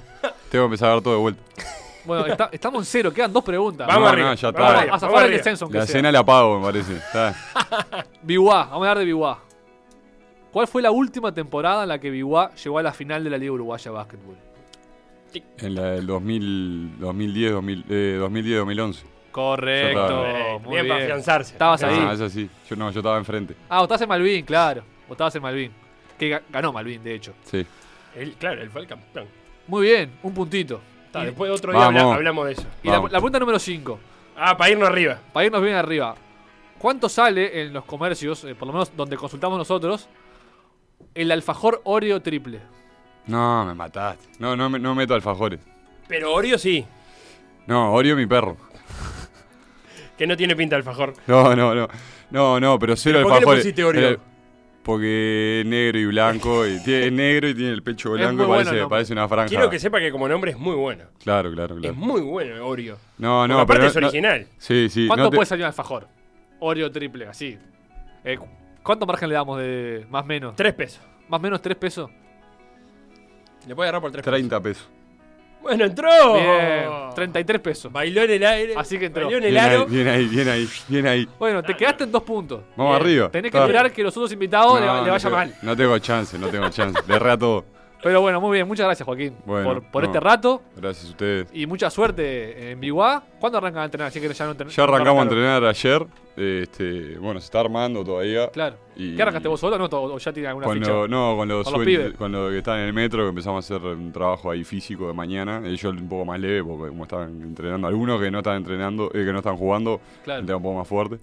tengo 0.50 0.64
que 0.64 0.66
empezar 0.66 0.90
a 0.90 0.94
ver 0.96 1.04
todo 1.04 1.14
de 1.14 1.20
vuelta. 1.20 1.42
Bueno, 2.10 2.26
está- 2.26 2.50
estamos 2.52 2.82
en 2.82 2.86
cero, 2.86 3.14
quedan 3.14 3.32
dos 3.32 3.44
preguntas. 3.44 3.88
Vamos 3.88 4.02
No, 4.04 4.08
arriba. 4.10 4.30
no, 4.30 4.36
ya 4.36 4.52
vamos 4.52 4.62
está. 4.68 4.80
arriba, 4.80 4.96
A 4.96 5.00
zafar 5.00 5.26
el 5.26 5.32
descenso, 5.32 5.66
La 5.72 5.86
sea. 5.86 5.96
cena 5.96 6.12
la 6.12 6.26
pago, 6.26 6.60
me 6.60 6.66
parece. 6.66 6.96
Está. 6.96 7.36
Biwa, 8.24 8.56
vamos 8.66 8.72
a 8.74 8.76
hablar 8.76 8.98
de 8.98 9.06
Biwa. 9.06 9.40
¿Cuál 10.52 10.68
fue 10.68 10.82
la 10.82 10.90
última 10.92 11.32
temporada 11.34 11.84
en 11.84 11.90
la 11.90 12.00
que 12.00 12.10
Biwa 12.10 12.54
llegó 12.56 12.80
a 12.80 12.84
la 12.84 12.92
final 12.92 13.24
de 13.24 13.30
la 13.30 13.38
Liga 13.38 13.52
Uruguaya 13.52 13.84
de 13.84 13.90
Básquetbol? 13.92 14.36
En 15.60 15.76
la 15.76 15.84
del 15.92 16.08
2000, 16.08 17.00
2010, 17.00 17.52
2000, 17.52 17.86
eh, 17.88 18.18
2010, 18.20 18.58
2011. 18.58 19.06
Correcto. 19.32 20.24
Bien, 20.24 20.62
muy 20.64 20.74
bien 20.74 20.88
para 20.88 21.04
afianzarse. 21.04 21.54
Estabas 21.54 21.84
ahí. 21.84 22.00
Ah, 22.02 22.14
es 22.14 22.22
así. 22.22 22.50
Yo 22.68 22.76
no, 22.76 22.90
yo 22.90 23.00
estaba 23.00 23.18
enfrente. 23.20 23.56
Ah, 23.70 23.76
vos 23.78 23.84
estabas 23.84 24.02
en 24.02 24.10
Malvin, 24.10 24.44
claro. 24.46 24.84
Estabas 25.10 25.36
en 25.36 25.42
Malvin. 25.44 25.72
Que 26.18 26.32
ga- 26.36 26.42
ganó 26.50 26.74
Malvin, 26.74 27.04
de 27.04 27.14
hecho. 27.14 27.34
Sí. 27.44 27.64
Él, 28.16 28.34
claro, 28.40 28.60
él 28.62 28.72
fue 28.72 28.82
el 28.82 28.88
campeón. 28.88 29.28
Muy 29.68 29.86
bien, 29.86 30.12
un 30.24 30.34
puntito. 30.34 30.82
Y- 31.14 31.26
después 31.26 31.52
otro 31.52 31.72
día 31.72 31.82
Vamos. 31.82 32.02
habla- 32.02 32.16
hablamos 32.16 32.46
de 32.46 32.52
eso. 32.54 32.64
Y 32.84 32.88
la, 32.88 32.94
Vamos. 32.96 33.12
la 33.12 33.18
pregunta 33.20 33.40
número 33.40 33.60
5, 33.60 34.00
Ah, 34.38 34.56
para 34.58 34.70
irnos 34.72 34.88
arriba. 34.90 35.20
para 35.34 35.46
irnos 35.48 35.62
bien 35.62 35.76
arriba. 35.76 36.16
¿Cuánto 36.78 37.10
sale 37.10 37.62
en 37.62 37.74
los 37.74 37.84
comercios, 37.86 38.44
eh, 38.46 38.56
por 38.56 38.68
lo 38.68 38.74
menos 38.74 38.96
donde 38.96 39.18
consultamos 39.18 39.58
nosotros, 39.58 40.08
el 41.16 41.32
alfajor 41.32 41.82
Oreo 41.84 42.22
triple? 42.22 42.60
No, 43.26 43.66
me 43.66 43.74
mataste. 43.74 44.28
No, 44.40 44.56
no, 44.56 44.70
me- 44.70 44.80
no 44.80 44.96
meto 44.96 45.14
alfajores. 45.14 45.60
Pero 46.08 46.34
Oreo 46.34 46.58
sí, 46.58 46.86
No, 47.68 47.94
Oreo 47.94 48.16
mi 48.16 48.26
perro. 48.26 48.58
que 50.18 50.26
no 50.28 50.36
tiene 50.36 50.56
pinta 50.56 50.76
de 50.76 50.78
alfajor. 50.78 51.14
No, 51.28 51.56
no, 51.56 51.76
no. 51.76 51.88
No, 52.32 52.60
no, 52.60 52.78
pero 52.80 52.96
cero 52.96 53.20
¿Pero 53.20 53.24
por 53.24 53.32
qué 53.34 53.34
le 53.34 53.38
alfajores. 53.40 53.64
pusiste 53.64 53.84
Oreo? 53.84 54.10
Pero- 54.10 54.29
Porque 54.90 55.60
es 55.62 55.68
negro 55.68 56.00
y 56.00 56.06
blanco. 56.08 56.66
Y 56.66 56.80
tiene, 56.84 57.06
es 57.08 57.12
negro 57.14 57.48
y 57.50 57.54
tiene 57.54 57.72
el 57.74 57.84
pecho 57.84 58.12
blanco 58.12 58.42
y 58.44 58.46
bueno 58.48 58.66
parece, 58.72 58.88
parece 58.88 59.14
una 59.14 59.28
franja. 59.28 59.48
Quiero 59.50 59.70
que 59.70 59.78
sepa 59.78 60.00
que 60.00 60.12
como 60.12 60.28
nombre 60.28 60.50
es 60.52 60.58
muy 60.58 60.74
bueno. 60.76 61.04
Claro, 61.24 61.52
claro, 61.52 61.76
claro. 61.76 61.94
Es 61.94 61.96
muy 61.96 62.22
bueno 62.22 62.66
Oreo. 62.68 62.98
No, 63.20 63.42
Porque 63.42 63.54
no, 63.54 63.60
aparte 63.60 63.80
pero. 63.82 63.88
es 63.90 63.96
no- 63.96 64.08
original. 64.08 64.48
sí, 64.58 64.90
sí. 64.90 65.06
¿Cuánto 65.08 65.26
no 65.26 65.30
te- 65.30 65.36
puede 65.36 65.46
salir 65.46 65.64
un 65.64 65.68
alfajor? 65.68 66.08
Oreo 66.60 66.92
triple, 66.92 67.28
así. 67.28 67.56
Eh, 68.24 68.38
cu- 68.38 68.48
¿Cuánto 68.82 69.06
margen 69.06 69.30
le 69.30 69.36
damos 69.36 69.60
de 69.60 70.08
más 70.10 70.26
menos? 70.26 70.56
Tres 70.56 70.74
pesos. 70.74 71.02
¿Más 71.28 71.40
menos 71.40 71.62
3 71.62 71.78
pesos? 71.78 72.10
Le 73.68 73.76
puedo 73.76 73.84
agarrar 73.84 74.02
por 74.02 74.12
tres 74.12 74.24
30 74.26 74.60
pesos. 74.62 74.88
pesos. 74.88 74.99
Bueno, 75.62 75.86
entró. 75.86 76.34
Bien, 76.36 76.86
33 77.16 77.62
pesos. 77.62 77.92
Bailó 77.92 78.22
en 78.24 78.32
el 78.32 78.46
aire. 78.46 78.74
Así 78.78 78.98
que 78.98 79.06
entró. 79.08 79.24
Bailó 79.26 79.38
en 79.40 79.44
el 79.44 79.52
Bien 79.52 79.68
ahí, 79.68 79.86
bien 79.88 80.08
ahí, 80.08 80.26
bien 80.28 80.48
ahí, 80.50 80.70
bien 80.88 81.08
ahí. 81.08 81.28
Bueno, 81.38 81.62
te 81.62 81.76
quedaste 81.76 82.06
en 82.06 82.12
dos 82.12 82.24
puntos. 82.24 82.62
Vamos 82.76 82.94
Bien. 82.94 83.02
arriba. 83.02 83.30
Tenés 83.30 83.52
que 83.52 83.58
esperar 83.58 83.92
que 83.92 84.04
los 84.04 84.16
otros 84.16 84.32
invitados 84.32 84.80
le, 84.80 84.86
No, 84.86 85.04
le 85.04 85.12
vaya 85.12 85.24
tengo- 85.24 85.36
mal. 85.36 85.54
No 85.62 85.76
tengo 85.76 86.00
chance, 86.00 86.38
no 86.40 86.48
tengo 86.48 86.70
chance. 86.70 87.00
Le 87.08 87.16
erré 87.16 87.32
a 87.32 87.38
todo. 87.38 87.66
Pero 88.02 88.22
bueno, 88.22 88.40
muy 88.40 88.56
bien. 88.56 88.68
Muchas 88.68 88.86
gracias, 88.86 89.06
Joaquín, 89.06 89.36
Bueno, 89.46 89.66
por, 89.74 89.84
por 89.84 90.04
no. 90.04 90.08
este 90.10 90.20
rato. 90.22 90.62
Gracias 90.76 91.08
a 91.08 91.10
ustedes. 91.10 91.48
Y 91.54 91.66
mucha 91.68 91.90
suerte 91.90 92.72
en 92.72 92.80
Biguá. 92.80 93.24
¿Cuándo 93.40 93.58
arrancan 93.58 93.82
a 93.82 93.86
entrenar? 93.86 94.08
Así 94.08 94.22
que 94.22 94.34
ya 94.34 94.46
no 94.46 94.54
Ya 94.70 94.84
arrancamos 94.84 95.20
a 95.20 95.24
entrenar 95.24 95.64
ayer. 95.66 96.06
Este, 96.38 97.18
bueno, 97.18 97.42
se 97.42 97.46
está 97.46 97.60
armando 97.60 98.02
todavía. 98.04 98.48
Claro. 98.52 98.78
Y- 98.96 99.16
¿Qué 99.18 99.22
arrancaste 99.22 99.50
vos 99.50 99.60
solo 99.60 99.78
no? 99.78 99.86
¿O 99.92 100.18
ya 100.18 100.32
tiene 100.32 100.48
alguna 100.48 100.68
Con 100.68 100.78
ficha? 100.78 100.90
lo, 100.92 101.08
no, 101.10 101.36
con 101.36 101.48
los, 101.50 101.70
Con 101.70 101.86
los 101.86 102.14
con 102.14 102.32
los 102.32 102.52
que 102.52 102.58
están 102.60 102.80
en 102.80 102.86
el 102.86 102.94
metro, 102.94 103.24
que 103.24 103.30
empezamos 103.30 103.70
a 103.70 103.76
hacer 103.76 103.86
un 103.86 104.14
trabajo 104.14 104.50
ahí 104.50 104.64
físico 104.64 105.08
de 105.08 105.14
mañana. 105.14 105.62
Ellos 105.66 105.84
un 105.94 106.08
poco 106.08 106.24
más 106.24 106.40
leve, 106.40 106.64
porque 106.64 106.88
como 106.90 107.04
estaban 107.04 107.42
entrenando, 107.42 107.88
algunos 107.88 108.22
que 108.22 108.32
no 108.32 108.38
están 108.38 108.56
entrenando, 108.58 109.08
eh, 109.14 109.26
que 109.26 109.34
no 109.34 109.40
están 109.40 109.58
jugando, 109.58 110.00
Claro. 110.24 110.42
un 110.58 110.64
poco 110.64 110.78
más 110.78 110.88
fuerte. 110.88 111.20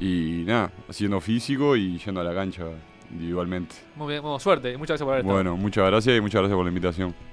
Y 0.00 0.44
nada, 0.46 0.70
haciendo 0.88 1.20
físico 1.20 1.76
y 1.76 1.98
yendo 1.98 2.22
a 2.22 2.24
la 2.24 2.34
cancha 2.34 2.64
individualmente. 3.10 3.74
Muy 3.94 4.08
bien, 4.08 4.22
bueno, 4.22 4.38
suerte. 4.38 4.72
y 4.72 4.76
Muchas 4.76 5.00
gracias 5.00 5.04
por 5.04 5.14
haber 5.14 5.24
estado. 5.24 5.36
Bueno, 5.36 5.56
muchas 5.56 5.86
gracias 5.86 6.16
y 6.16 6.20
muchas 6.20 6.40
gracias 6.40 6.56
por 6.56 6.64
la 6.64 6.70
invitación. 6.70 7.14